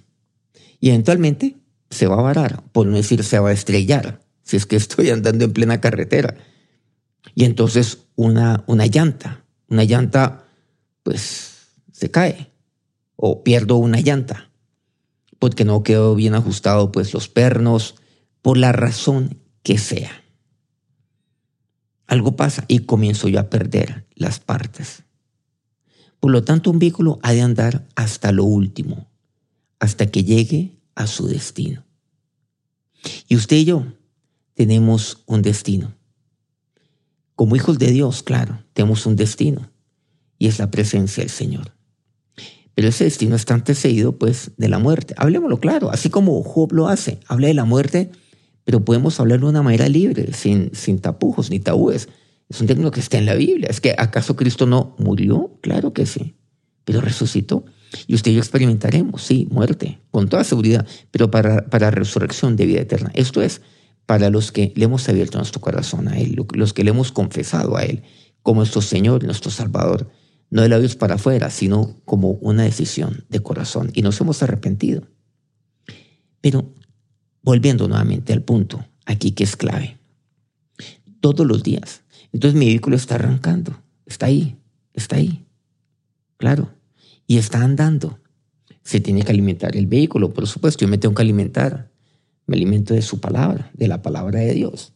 Y 0.80 0.88
eventualmente 0.88 1.56
se 1.90 2.06
va 2.06 2.18
a 2.18 2.22
varar, 2.22 2.62
por 2.72 2.86
no 2.86 2.96
decir 2.96 3.22
se 3.22 3.38
va 3.38 3.50
a 3.50 3.52
estrellar, 3.52 4.20
si 4.42 4.56
es 4.56 4.66
que 4.66 4.76
estoy 4.76 5.10
andando 5.10 5.44
en 5.44 5.52
plena 5.52 5.80
carretera. 5.80 6.36
Y 7.34 7.44
entonces 7.44 7.98
una, 8.16 8.64
una 8.66 8.86
llanta, 8.86 9.44
una 9.68 9.84
llanta, 9.84 10.44
pues 11.02 11.68
se 11.92 12.10
cae 12.10 12.51
o 13.24 13.44
pierdo 13.44 13.76
una 13.76 14.00
llanta 14.00 14.50
porque 15.38 15.64
no 15.64 15.84
quedó 15.84 16.16
bien 16.16 16.34
ajustado 16.34 16.90
pues 16.90 17.12
los 17.14 17.28
pernos, 17.28 17.96
por 18.42 18.56
la 18.56 18.72
razón 18.72 19.38
que 19.62 19.78
sea. 19.78 20.24
Algo 22.06 22.34
pasa 22.34 22.64
y 22.66 22.80
comienzo 22.80 23.26
yo 23.28 23.38
a 23.38 23.48
perder 23.50 24.06
las 24.16 24.40
partes. 24.40 25.04
Por 26.18 26.32
lo 26.32 26.42
tanto, 26.42 26.70
un 26.70 26.80
vehículo 26.80 27.20
ha 27.22 27.32
de 27.32 27.42
andar 27.42 27.88
hasta 27.96 28.30
lo 28.30 28.44
último, 28.44 29.08
hasta 29.80 30.06
que 30.06 30.22
llegue 30.22 30.80
a 30.94 31.08
su 31.08 31.26
destino. 31.26 31.84
Y 33.28 33.34
usted 33.36 33.56
y 33.56 33.64
yo 33.64 33.84
tenemos 34.54 35.24
un 35.26 35.42
destino. 35.42 35.94
Como 37.36 37.54
hijos 37.54 37.78
de 37.78 37.90
Dios, 37.92 38.24
claro, 38.24 38.64
tenemos 38.72 39.06
un 39.06 39.14
destino 39.14 39.70
y 40.38 40.48
es 40.48 40.58
la 40.58 40.70
presencia 40.70 41.22
del 41.22 41.30
Señor. 41.30 41.72
Pero 42.74 42.88
ese 42.88 43.04
destino 43.04 43.36
está 43.36 43.54
antecedido 43.54 44.16
pues 44.18 44.52
de 44.56 44.68
la 44.68 44.78
muerte. 44.78 45.14
Hablemoslo 45.16 45.60
claro, 45.60 45.90
así 45.90 46.10
como 46.10 46.42
Job 46.42 46.72
lo 46.72 46.88
hace, 46.88 47.20
habla 47.26 47.48
de 47.48 47.54
la 47.54 47.64
muerte, 47.64 48.10
pero 48.64 48.84
podemos 48.84 49.18
hablarlo 49.20 49.46
de 49.46 49.50
una 49.50 49.62
manera 49.62 49.88
libre, 49.88 50.32
sin, 50.32 50.70
sin 50.74 50.98
tapujos 50.98 51.50
ni 51.50 51.60
tabúes. 51.60 52.08
Es 52.48 52.60
un 52.60 52.66
término 52.66 52.90
que 52.90 53.00
está 53.00 53.18
en 53.18 53.26
la 53.26 53.34
Biblia. 53.34 53.68
¿Es 53.70 53.80
que 53.80 53.94
acaso 53.96 54.36
Cristo 54.36 54.66
no 54.66 54.94
murió? 54.98 55.58
Claro 55.60 55.92
que 55.92 56.06
sí, 56.06 56.34
pero 56.84 57.00
resucitó. 57.00 57.64
Y 58.06 58.14
usted 58.14 58.30
y 58.30 58.34
yo 58.34 58.40
experimentaremos, 58.40 59.22
sí, 59.22 59.46
muerte, 59.50 60.00
con 60.10 60.28
toda 60.28 60.44
seguridad, 60.44 60.86
pero 61.10 61.30
para, 61.30 61.66
para 61.66 61.90
resurrección 61.90 62.56
de 62.56 62.66
vida 62.66 62.80
eterna. 62.80 63.10
Esto 63.14 63.42
es 63.42 63.60
para 64.06 64.30
los 64.30 64.50
que 64.50 64.72
le 64.76 64.84
hemos 64.84 65.08
abierto 65.08 65.38
nuestro 65.38 65.60
corazón 65.60 66.08
a 66.08 66.18
Él, 66.18 66.36
los 66.54 66.72
que 66.72 66.84
le 66.84 66.90
hemos 66.90 67.12
confesado 67.12 67.76
a 67.76 67.82
Él 67.82 68.02
como 68.42 68.60
nuestro 68.60 68.82
Señor 68.82 69.24
nuestro 69.24 69.50
Salvador, 69.50 70.10
no 70.52 70.62
de 70.62 70.68
labios 70.68 70.94
para 70.94 71.16
afuera, 71.16 71.50
sino 71.50 72.00
como 72.04 72.30
una 72.30 72.62
decisión 72.62 73.24
de 73.28 73.40
corazón. 73.40 73.90
Y 73.92 74.02
nos 74.02 74.20
hemos 74.20 74.42
arrepentido. 74.42 75.02
Pero 76.40 76.72
volviendo 77.42 77.88
nuevamente 77.88 78.32
al 78.32 78.42
punto, 78.42 78.84
aquí 79.04 79.32
que 79.32 79.42
es 79.42 79.56
clave. 79.56 79.98
Todos 81.20 81.46
los 81.46 81.64
días 81.64 82.02
entonces 82.32 82.58
mi 82.58 82.66
vehículo 82.66 82.96
está 82.96 83.16
arrancando, 83.16 83.78
está 84.06 84.26
ahí, 84.26 84.56
está 84.94 85.16
ahí, 85.16 85.44
claro, 86.38 86.70
y 87.26 87.36
está 87.36 87.62
andando. 87.62 88.18
Se 88.82 89.00
tiene 89.00 89.22
que 89.22 89.30
alimentar 89.30 89.76
el 89.76 89.86
vehículo, 89.86 90.32
por 90.32 90.46
supuesto, 90.46 90.84
yo 90.84 90.88
me 90.88 90.98
tengo 90.98 91.14
que 91.14 91.22
alimentar. 91.22 91.92
Me 92.44 92.56
alimento 92.56 92.92
de 92.92 93.02
su 93.02 93.20
palabra, 93.20 93.70
de 93.72 93.86
la 93.86 94.02
palabra 94.02 94.40
de 94.40 94.52
Dios. 94.52 94.91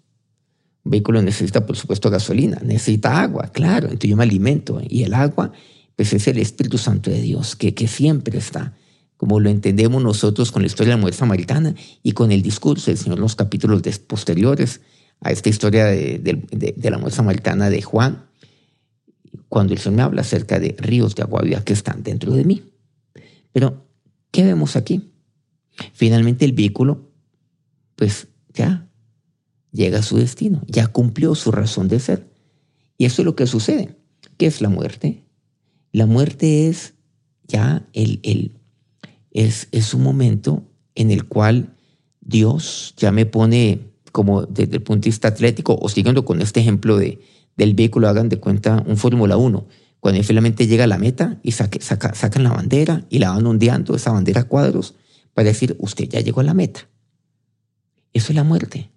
Un 0.86 0.90
vehículo 0.90 1.20
necesita, 1.20 1.66
por 1.66 1.76
supuesto, 1.76 2.10
gasolina, 2.10 2.60
necesita 2.64 3.20
agua, 3.20 3.50
claro, 3.52 3.86
entonces 3.86 4.08
yo 4.08 4.16
me 4.16 4.22
alimento. 4.22 4.80
Y 4.88 5.02
el 5.02 5.14
agua, 5.14 5.50
pues 5.96 6.12
es 6.12 6.28
el 6.28 6.38
Espíritu 6.38 6.78
Santo 6.78 7.10
de 7.10 7.20
Dios, 7.20 7.56
que, 7.56 7.74
que 7.74 7.88
siempre 7.88 8.38
está, 8.38 8.72
como 9.16 9.40
lo 9.40 9.50
entendemos 9.50 10.00
nosotros 10.00 10.52
con 10.52 10.62
la 10.62 10.66
historia 10.66 10.92
de 10.92 10.98
la 10.98 11.00
mujer 11.00 11.14
samaritana 11.14 11.74
y 12.04 12.12
con 12.12 12.30
el 12.30 12.40
discurso 12.40 12.92
del 12.92 12.98
Señor 12.98 13.18
en 13.18 13.22
los 13.22 13.34
capítulos 13.34 13.82
posteriores 14.06 14.80
a 15.22 15.32
esta 15.32 15.48
historia 15.48 15.86
de, 15.86 16.78
la 16.84 16.98
mujer 16.98 17.12
samaritana 17.12 17.68
de 17.68 17.82
Juan, 17.82 18.26
cuando 19.48 19.72
el 19.72 19.80
Señor 19.80 19.96
me 19.96 20.02
habla 20.02 20.20
acerca 20.20 20.60
de 20.60 20.76
ríos 20.78 21.16
de 21.16 21.24
agua 21.24 21.42
viva 21.42 21.64
que 21.64 21.72
están 21.72 22.04
dentro 22.04 22.32
de 22.32 22.44
mí. 22.44 22.62
Pero, 23.52 23.88
¿qué 24.30 24.44
vemos 24.44 24.76
aquí? 24.76 25.10
Finalmente 25.94 26.44
el 26.44 26.52
vehículo, 26.52 27.10
pues 27.96 28.28
ya 28.54 28.85
llega 29.76 30.00
a 30.00 30.02
su 30.02 30.16
destino, 30.16 30.62
ya 30.66 30.88
cumplió 30.88 31.34
su 31.34 31.52
razón 31.52 31.88
de 31.88 32.00
ser. 32.00 32.26
Y 32.98 33.04
eso 33.04 33.22
es 33.22 33.26
lo 33.26 33.36
que 33.36 33.46
sucede. 33.46 33.96
¿Qué 34.38 34.46
es 34.46 34.60
la 34.60 34.68
muerte? 34.68 35.22
La 35.92 36.06
muerte 36.06 36.68
es 36.68 36.94
ya 37.46 37.86
el, 37.92 38.20
el 38.22 38.52
es, 39.30 39.68
es 39.70 39.94
un 39.94 40.02
momento 40.02 40.64
en 40.94 41.10
el 41.10 41.26
cual 41.26 41.74
Dios 42.20 42.94
ya 42.96 43.12
me 43.12 43.26
pone 43.26 43.80
como 44.16 44.46
desde 44.46 44.76
el 44.76 44.82
punto 44.82 45.04
de 45.04 45.10
vista 45.10 45.28
atlético, 45.28 45.78
o 45.78 45.90
siguiendo 45.90 46.24
con 46.24 46.40
este 46.40 46.60
ejemplo 46.60 46.96
de, 46.96 47.20
del 47.56 47.74
vehículo, 47.74 48.08
hagan 48.08 48.30
de 48.30 48.40
cuenta 48.40 48.82
un 48.86 48.96
Fórmula 48.96 49.36
1, 49.36 49.66
cuando 50.00 50.22
finalmente 50.22 50.66
llega 50.66 50.84
a 50.84 50.86
la 50.86 50.96
meta 50.96 51.38
y 51.42 51.52
saca, 51.52 52.14
sacan 52.14 52.42
la 52.42 52.50
bandera 52.50 53.04
y 53.10 53.18
la 53.18 53.30
van 53.30 53.46
ondeando, 53.46 53.94
esa 53.94 54.12
bandera 54.12 54.40
a 54.40 54.44
cuadros, 54.44 54.94
para 55.34 55.48
decir, 55.48 55.76
usted 55.80 56.08
ya 56.08 56.20
llegó 56.20 56.40
a 56.40 56.44
la 56.44 56.54
meta. 56.54 56.88
Eso 58.14 58.32
es 58.32 58.36
la 58.36 58.44
muerte. 58.44 58.90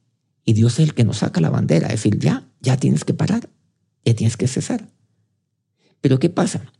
Y 0.45 0.53
Dios 0.53 0.73
es 0.79 0.87
el 0.87 0.93
que 0.93 1.03
nos 1.03 1.17
saca 1.17 1.41
la 1.41 1.49
bandera, 1.49 1.87
es 1.87 2.03
decir, 2.03 2.17
ya, 2.19 2.47
ya 2.61 2.77
tienes 2.77 3.03
que 3.03 3.13
parar, 3.13 3.49
ya 4.05 4.15
tienes 4.15 4.37
que 4.37 4.47
cesar. 4.47 4.89
Pero 6.01 6.19
¿qué 6.19 6.29
pasa? 6.29 6.71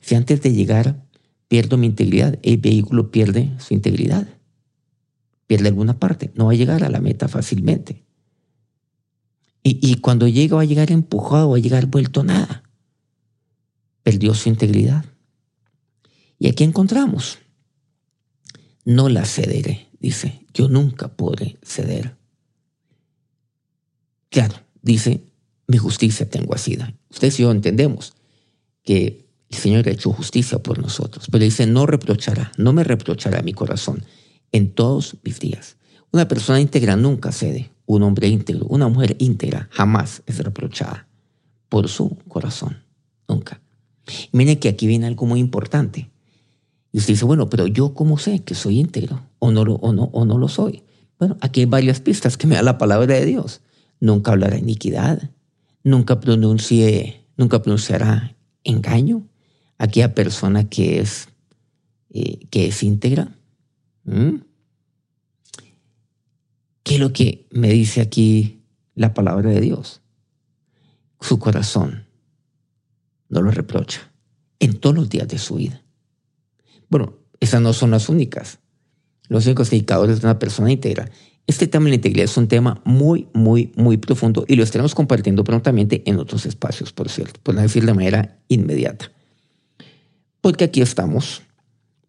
Si 0.00 0.14
antes 0.14 0.42
de 0.42 0.52
llegar 0.52 1.06
pierdo 1.48 1.78
mi 1.78 1.86
integridad, 1.86 2.38
el 2.42 2.58
vehículo 2.58 3.10
pierde 3.10 3.50
su 3.58 3.74
integridad 3.74 4.28
pierde 5.48 5.68
alguna 5.68 5.98
parte, 5.98 6.30
no 6.34 6.46
va 6.46 6.52
a 6.52 6.54
llegar 6.54 6.84
a 6.84 6.90
la 6.90 7.00
meta 7.00 7.26
fácilmente. 7.26 8.04
Y, 9.70 9.96
cuando 9.96 10.28
llega 10.28 10.56
va 10.56 10.62
a 10.62 10.66
llegar 10.66 10.90
empujado, 10.90 11.50
va 11.50 11.56
a 11.58 11.60
llegar 11.60 11.86
vuelto 11.86 12.24
nada. 12.24 12.62
Perdió 14.02 14.32
su 14.32 14.48
integridad. 14.48 15.04
Y 16.38 16.48
aquí 16.48 16.64
encontramos, 16.64 17.38
no 18.86 19.10
la 19.10 19.26
cederé, 19.26 19.88
dice, 20.00 20.46
yo 20.54 20.68
nunca 20.68 21.08
podré 21.08 21.58
ceder. 21.62 22.16
Claro, 24.30 24.56
dice, 24.82 25.22
mi 25.66 25.78
justicia 25.78 26.28
tengo 26.28 26.54
asida. 26.54 26.94
Ustedes 27.10 27.38
y 27.38 27.42
yo 27.42 27.50
entendemos 27.50 28.14
que 28.82 29.26
El 29.50 29.58
Señor 29.58 29.88
ha 29.88 29.92
hecho 29.92 30.12
justicia 30.12 30.58
por 30.58 30.78
nosotros, 30.78 31.26
pero 31.30 31.44
dice, 31.44 31.66
no 31.66 31.86
reprochará, 31.86 32.52
no 32.56 32.72
me 32.72 32.84
reprochará 32.84 33.42
mi 33.42 33.52
corazón 33.52 34.02
en 34.52 34.72
todos 34.72 35.16
mis 35.24 35.40
días. 35.40 35.76
Una 36.10 36.28
persona 36.28 36.60
íntegra 36.60 36.96
nunca 36.96 37.32
cede, 37.32 37.70
un 37.86 38.02
hombre 38.02 38.28
íntegro, 38.28 38.66
una 38.66 38.88
mujer 38.88 39.16
íntegra 39.18 39.68
jamás 39.72 40.22
es 40.26 40.38
reprochada 40.38 41.06
por 41.68 41.88
su 41.88 42.16
corazón, 42.28 42.78
nunca. 43.26 43.60
Miren 44.32 44.58
que 44.58 44.68
aquí 44.68 44.86
viene 44.86 45.06
algo 45.06 45.26
muy 45.26 45.40
importante. 45.40 46.10
Y 46.92 46.98
usted 46.98 47.14
dice, 47.14 47.24
bueno, 47.24 47.50
pero 47.50 47.66
yo 47.66 47.92
cómo 47.94 48.18
sé 48.18 48.40
que 48.40 48.54
soy 48.54 48.80
íntegro 48.80 49.22
o 49.38 49.50
no 49.50 49.62
o 49.62 49.92
no, 49.92 50.04
o 50.04 50.24
no 50.24 50.38
lo 50.38 50.48
soy. 50.48 50.82
Bueno, 51.18 51.36
aquí 51.40 51.60
hay 51.60 51.66
varias 51.66 52.00
pistas 52.00 52.36
que 52.36 52.46
me 52.46 52.54
da 52.54 52.62
la 52.62 52.78
palabra 52.78 53.14
de 53.14 53.26
Dios. 53.26 53.60
Nunca 54.00 54.32
hablará 54.32 54.58
iniquidad, 54.58 55.30
nunca 55.82 56.20
pronuncie, 56.20 57.24
nunca 57.36 57.62
pronunciará 57.62 58.36
engaño. 58.64 59.28
Aquella 59.78 60.14
persona 60.14 60.68
que 60.68 61.00
es, 61.00 61.28
eh, 62.10 62.46
que 62.50 62.66
es 62.68 62.82
íntegra. 62.82 63.36
¿Qué 66.82 66.94
es 66.94 67.00
lo 67.00 67.12
que 67.12 67.46
me 67.50 67.70
dice 67.70 68.00
aquí 68.00 68.62
la 68.94 69.14
palabra 69.14 69.50
de 69.50 69.60
Dios? 69.60 70.00
Su 71.20 71.38
corazón 71.38 72.06
no 73.28 73.42
lo 73.42 73.50
reprocha 73.50 74.10
en 74.58 74.78
todos 74.78 74.96
los 74.96 75.08
días 75.08 75.28
de 75.28 75.38
su 75.38 75.56
vida. 75.56 75.82
Bueno, 76.88 77.18
esas 77.40 77.60
no 77.60 77.72
son 77.72 77.90
las 77.90 78.08
únicas. 78.08 78.60
Los 79.28 79.44
únicos 79.46 79.72
indicadores 79.72 80.20
de 80.20 80.26
una 80.26 80.38
persona 80.38 80.72
íntegra. 80.72 81.10
Este 81.48 81.66
tema 81.66 81.86
de 81.86 81.92
la 81.92 81.94
integridad 81.94 82.26
es 82.26 82.36
un 82.36 82.46
tema 82.46 82.82
muy, 82.84 83.26
muy, 83.32 83.72
muy 83.74 83.96
profundo 83.96 84.44
y 84.46 84.56
lo 84.56 84.62
estaremos 84.62 84.94
compartiendo 84.94 85.44
prontamente 85.44 86.02
en 86.04 86.18
otros 86.18 86.44
espacios, 86.44 86.92
por 86.92 87.08
cierto, 87.08 87.40
por 87.42 87.54
no 87.54 87.62
decir 87.62 87.86
de 87.86 87.94
manera 87.94 88.38
inmediata. 88.48 89.10
Porque 90.42 90.64
aquí 90.64 90.82
estamos, 90.82 91.40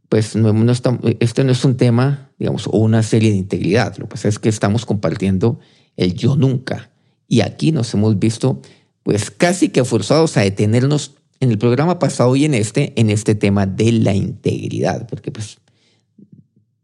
pues 0.10 0.36
no, 0.36 0.54
este 1.22 1.46
no 1.46 1.54
es 1.54 1.64
un 1.64 1.78
tema, 1.78 2.32
digamos, 2.38 2.68
o 2.68 2.72
una 2.80 3.02
serie 3.02 3.32
de 3.32 3.38
integridad. 3.38 3.96
Lo 3.98 4.08
que 4.08 4.12
pasa 4.12 4.28
es 4.28 4.40
que 4.40 4.50
estamos 4.50 4.86
compartiendo 4.86 5.58
el 5.96 6.16
yo 6.16 6.36
nunca. 6.36 6.92
Y 7.30 7.40
aquí 7.40 7.72
nos 7.72 7.94
hemos 7.94 8.20
visto, 8.20 8.62
pues 9.04 9.32
casi 9.32 9.70
que 9.70 9.86
forzados 9.86 10.36
a 10.36 10.42
detenernos 10.42 11.16
en 11.40 11.52
el 11.52 11.58
programa 11.58 11.98
pasado 11.98 12.36
y 12.36 12.44
en 12.44 12.56
este, 12.56 12.92
en 13.00 13.10
este 13.10 13.36
tema 13.36 13.66
de 13.66 13.94
la 13.94 14.14
integridad, 14.14 15.08
porque 15.08 15.32
pues, 15.32 15.60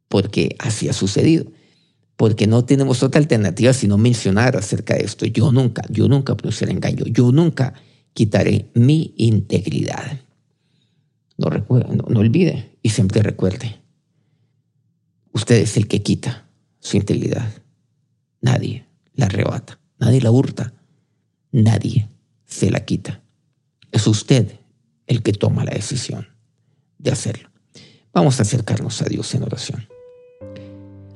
porque 0.08 0.56
así 0.60 0.88
ha 0.88 0.94
sucedido. 0.94 1.48
Porque 2.15 2.47
no 2.47 2.63
tenemos 2.63 3.04
otra 3.04 3.19
alternativa 3.19 3.73
sino 3.73 3.97
mencionar 3.97 4.56
acerca 4.56 4.95
de 4.95 5.04
esto. 5.04 5.25
Yo 5.25 5.51
nunca, 5.51 5.84
yo 5.89 6.08
nunca 6.08 6.36
pronunciaré 6.36 6.71
engaño, 6.71 7.06
yo 7.06 7.32
nunca 7.32 7.73
quitaré 8.13 8.69
mi 8.73 9.13
integridad. 9.17 10.19
No, 11.38 11.49
no, 11.49 12.06
no 12.08 12.19
olvide 12.19 12.78
y 12.82 12.89
siempre 12.89 13.21
recuerde, 13.21 13.82
usted 15.34 15.56
es 15.56 15.75
el 15.75 15.88
que 15.88 16.01
quita 16.01 16.47
su 16.80 16.95
integridad. 16.97 17.51
Nadie 18.41 18.86
la 19.15 19.25
arrebata, 19.25 19.80
nadie 19.97 20.21
la 20.21 20.32
hurta, 20.32 20.73
nadie 21.51 22.08
se 22.45 22.71
la 22.71 22.86
quita. 22.86 23.21
Es 23.91 24.08
usted 24.08 24.60
el 25.08 25.21
que 25.23 25.34
toma 25.34 25.65
la 25.65 25.71
decisión 25.71 26.28
de 26.97 27.12
hacerlo. 27.12 27.49
Vamos 28.13 28.39
a 28.39 28.43
acercarnos 28.43 29.01
a 29.01 29.06
Dios 29.06 29.34
en 29.36 29.43
oración. 29.43 29.94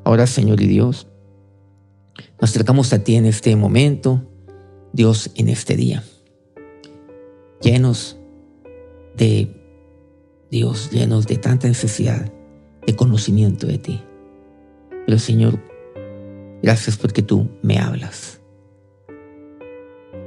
Ahora, 0.03 0.27
Señor 0.27 0.61
y 0.61 0.67
Dios, 0.67 1.07
nos 2.41 2.49
acercamos 2.49 2.93
a 2.93 3.03
ti 3.03 3.15
en 3.15 3.25
este 3.25 3.55
momento, 3.55 4.23
Dios, 4.93 5.31
en 5.35 5.49
este 5.49 5.75
día, 5.75 6.03
llenos 7.61 8.17
de 9.15 9.55
Dios, 10.49 10.89
llenos 10.91 11.27
de 11.27 11.37
tanta 11.37 11.67
necesidad 11.67 12.31
de 12.85 12.95
conocimiento 12.95 13.67
de 13.67 13.77
ti. 13.77 14.01
Pero 15.05 15.19
Señor, 15.19 15.59
gracias 16.63 16.97
porque 16.97 17.21
tú 17.21 17.49
me 17.61 17.77
hablas. 17.77 18.41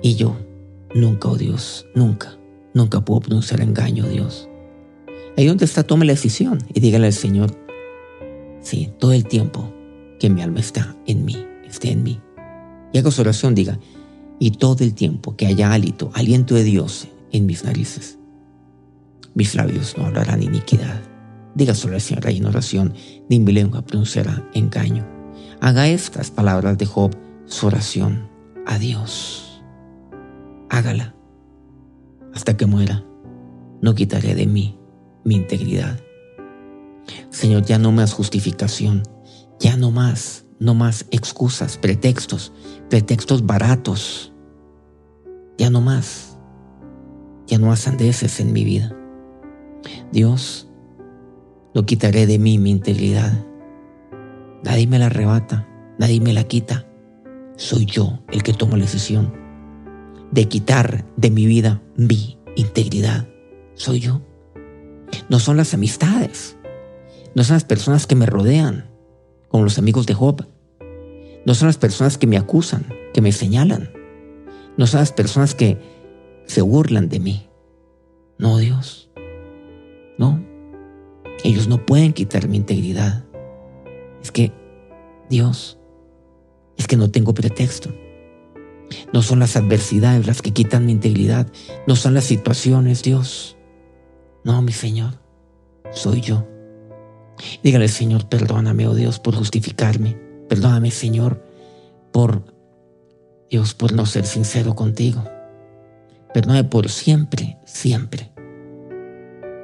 Y 0.02 0.16
yo 0.16 0.36
nunca, 0.94 1.28
oh 1.28 1.36
Dios, 1.36 1.86
nunca 1.94 2.38
Nunca 2.74 3.02
puedo 3.02 3.20
pronunciar 3.20 3.60
engaño, 3.60 4.08
Dios. 4.08 4.48
Ahí 5.36 5.46
donde 5.46 5.64
está, 5.64 5.82
tome 5.82 6.06
la 6.06 6.12
decisión 6.12 6.58
y 6.72 6.80
dígale 6.80 7.06
al 7.06 7.12
Señor, 7.12 7.54
sí, 8.62 8.90
todo 8.98 9.12
el 9.12 9.26
tiempo 9.26 9.72
que 10.18 10.30
mi 10.30 10.40
alma 10.40 10.60
está 10.60 10.96
en 11.06 11.24
mí, 11.24 11.36
esté 11.66 11.92
en 11.92 12.02
mí. 12.02 12.20
Y 12.92 12.98
haga 12.98 13.10
su 13.10 13.20
oración, 13.20 13.54
diga, 13.54 13.78
y 14.38 14.52
todo 14.52 14.82
el 14.84 14.94
tiempo 14.94 15.36
que 15.36 15.46
haya 15.46 15.72
hálito, 15.72 16.10
aliento 16.14 16.54
de 16.54 16.64
Dios 16.64 17.08
en 17.30 17.46
mis 17.46 17.64
narices, 17.64 18.18
mis 19.34 19.54
labios 19.54 19.96
no 19.96 20.06
hablarán 20.06 20.42
iniquidad. 20.42 21.00
Diga 21.54 21.74
su 21.74 21.88
oración 21.88 22.20
en 22.24 22.46
oración, 22.46 22.94
ni 23.28 23.38
mi 23.38 23.52
lengua 23.52 23.82
pronunciará 23.82 24.48
engaño. 24.54 25.06
Haga 25.60 25.88
estas 25.88 26.30
palabras 26.30 26.78
de 26.78 26.86
Job 26.86 27.14
su 27.46 27.66
oración 27.66 28.28
a 28.66 28.78
Dios. 28.78 29.62
Hágala 30.70 31.14
hasta 32.34 32.56
que 32.56 32.66
muera, 32.66 33.04
no 33.80 33.94
quitaré 33.94 34.34
de 34.34 34.46
mí 34.46 34.78
mi 35.24 35.36
integridad. 35.36 36.00
Señor, 37.30 37.64
ya 37.64 37.78
no 37.78 37.92
más 37.92 38.12
justificación, 38.12 39.02
ya 39.58 39.76
no 39.76 39.90
más, 39.90 40.46
no 40.58 40.74
más 40.74 41.06
excusas, 41.10 41.78
pretextos, 41.78 42.52
pretextos 42.88 43.46
baratos, 43.46 44.32
ya 45.58 45.70
no 45.70 45.80
más, 45.80 46.38
ya 47.46 47.58
no 47.58 47.66
más 47.66 47.80
sandeces 47.80 48.40
en 48.40 48.52
mi 48.52 48.64
vida. 48.64 48.96
Dios, 50.12 50.68
no 51.74 51.84
quitaré 51.86 52.26
de 52.26 52.38
mí 52.38 52.58
mi 52.58 52.70
integridad. 52.70 53.44
Nadie 54.62 54.86
me 54.86 54.98
la 54.98 55.06
arrebata, 55.06 55.68
nadie 55.98 56.20
me 56.20 56.32
la 56.32 56.44
quita. 56.44 56.86
Soy 57.56 57.84
yo 57.84 58.20
el 58.30 58.42
que 58.42 58.52
tomo 58.52 58.76
la 58.76 58.84
decisión 58.84 59.42
de 60.32 60.48
quitar 60.48 61.04
de 61.16 61.30
mi 61.30 61.46
vida 61.46 61.82
mi 61.96 62.38
integridad. 62.56 63.28
Soy 63.74 64.00
yo. 64.00 64.22
No 65.28 65.38
son 65.38 65.56
las 65.56 65.74
amistades. 65.74 66.56
No 67.34 67.44
son 67.44 67.54
las 67.54 67.64
personas 67.64 68.06
que 68.06 68.14
me 68.14 68.26
rodean, 68.26 68.90
como 69.48 69.64
los 69.64 69.78
amigos 69.78 70.06
de 70.06 70.14
Job. 70.14 70.46
No 71.46 71.54
son 71.54 71.68
las 71.68 71.78
personas 71.78 72.18
que 72.18 72.26
me 72.26 72.36
acusan, 72.36 72.86
que 73.14 73.20
me 73.20 73.32
señalan. 73.32 73.90
No 74.76 74.86
son 74.86 75.00
las 75.00 75.12
personas 75.12 75.54
que 75.54 75.78
se 76.46 76.62
burlan 76.62 77.08
de 77.08 77.20
mí. 77.20 77.48
No, 78.38 78.58
Dios. 78.58 79.10
No. 80.18 80.44
Ellos 81.44 81.68
no 81.68 81.84
pueden 81.84 82.12
quitar 82.12 82.48
mi 82.48 82.58
integridad. 82.58 83.24
Es 84.22 84.30
que, 84.30 84.52
Dios, 85.28 85.78
es 86.76 86.86
que 86.86 86.96
no 86.96 87.10
tengo 87.10 87.34
pretexto. 87.34 87.90
No 89.12 89.22
son 89.22 89.38
las 89.38 89.56
adversidades 89.56 90.26
las 90.26 90.42
que 90.42 90.52
quitan 90.52 90.86
mi 90.86 90.92
integridad. 90.92 91.50
No 91.86 91.96
son 91.96 92.14
las 92.14 92.24
situaciones, 92.24 93.02
Dios. 93.02 93.56
No, 94.44 94.60
mi 94.60 94.72
Señor, 94.72 95.14
soy 95.92 96.20
yo. 96.20 96.51
Dígale, 97.62 97.88
Señor, 97.88 98.28
perdóname, 98.28 98.86
oh 98.86 98.94
Dios, 98.94 99.18
por 99.18 99.34
justificarme. 99.34 100.16
Perdóname, 100.48 100.90
Señor, 100.90 101.42
por, 102.12 102.44
Dios, 103.50 103.74
por 103.74 103.92
no 103.92 104.06
ser 104.06 104.26
sincero 104.26 104.74
contigo. 104.74 105.24
Perdóname 106.32 106.64
por 106.64 106.88
siempre, 106.88 107.58
siempre. 107.64 108.32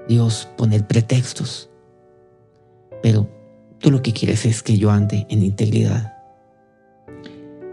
Dios, 0.08 0.48
poner 0.56 0.86
pretextos. 0.86 1.70
Pero 3.02 3.28
tú 3.78 3.90
lo 3.90 4.02
que 4.02 4.12
quieres 4.12 4.44
es 4.46 4.62
que 4.62 4.76
yo 4.78 4.90
ande 4.90 5.26
en 5.28 5.42
integridad. 5.42 6.14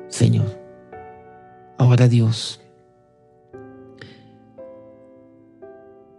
Señor, 0.10 0.66
Ahora 1.78 2.08
Dios, 2.08 2.62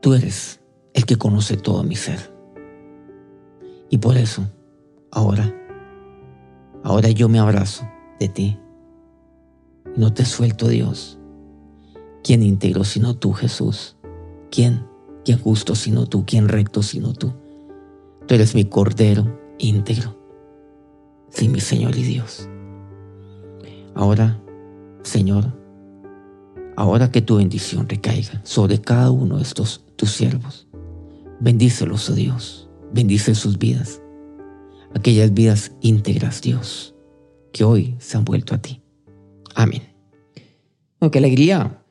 tú 0.00 0.12
eres 0.12 0.60
el 0.92 1.06
que 1.06 1.16
conoce 1.16 1.56
todo 1.56 1.82
mi 1.82 1.96
ser. 1.96 2.36
Y 3.90 3.99
por 3.99 4.16
eso, 4.16 4.42
ahora, 5.11 5.55
ahora 6.83 7.11
yo 7.11 7.29
me 7.29 7.38
abrazo 7.38 7.88
de 8.18 8.29
ti. 8.29 8.59
Y 9.94 10.01
no 10.01 10.12
te 10.12 10.25
suelto, 10.25 10.68
Dios. 10.68 11.18
¿Quién 12.22 12.42
íntegro 12.42 12.85
sino 12.85 13.16
tú, 13.16 13.33
Jesús? 13.33 13.96
¿Quién? 14.51 14.87
¿Quién 15.25 15.38
justo 15.38 15.75
sino 15.75 16.07
tú? 16.07 16.25
¿Quién 16.27 16.49
recto 16.49 16.83
sino 16.83 17.12
tú? 17.12 17.33
Tú 18.27 18.35
eres 18.35 18.55
mi 18.55 18.64
cordero 18.64 19.40
íntegro. 19.59 20.16
Sí, 21.29 21.49
mi 21.49 21.61
Señor 21.61 21.96
y 21.96 22.03
Dios. 22.03 22.49
Ahora 23.94 24.40
Señor, 25.07 25.44
ahora 26.77 27.12
que 27.12 27.22
tu 27.22 27.37
bendición 27.37 27.88
recaiga 27.88 28.40
sobre 28.42 28.81
cada 28.81 29.12
uno 29.12 29.37
de 29.37 29.44
estos 29.44 29.85
tus 29.94 30.11
siervos, 30.11 30.66
bendícelos, 31.38 32.11
oh 32.11 32.14
Dios, 32.14 32.65
bendice 32.92 33.35
sus 33.35 33.59
vidas, 33.59 34.01
aquellas 34.94 35.33
vidas 35.35 35.72
íntegras, 35.81 36.40
Dios, 36.42 36.94
que 37.53 37.64
hoy 37.64 37.96
se 37.99 38.16
han 38.16 38.25
vuelto 38.25 38.55
a 38.55 38.59
ti. 38.59 38.83
Amén. 39.55 39.83
qué 41.11 41.18
alegría 41.18 41.83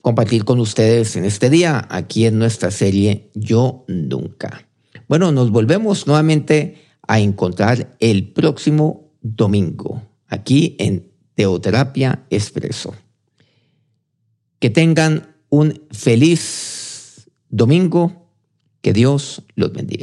compartir 0.00 0.44
con 0.44 0.60
ustedes 0.60 1.16
en 1.16 1.24
este 1.24 1.48
día, 1.48 1.86
aquí 1.90 2.26
en 2.26 2.38
nuestra 2.38 2.70
serie 2.70 3.30
Yo 3.34 3.84
Nunca. 3.88 4.68
Bueno, 5.08 5.32
nos 5.32 5.50
volvemos 5.50 6.06
nuevamente 6.06 6.82
a 7.06 7.20
encontrar 7.20 7.96
el 8.00 8.32
próximo 8.32 9.12
domingo, 9.22 10.02
aquí 10.28 10.76
en 10.78 11.10
Teoterapia 11.34 12.26
Expreso. 12.30 12.94
Que 14.58 14.70
tengan 14.70 15.36
un 15.48 15.82
feliz 15.90 17.30
domingo. 17.48 18.22
Que 18.80 18.92
Dios 18.92 19.42
los 19.54 19.72
bendiga. 19.72 20.02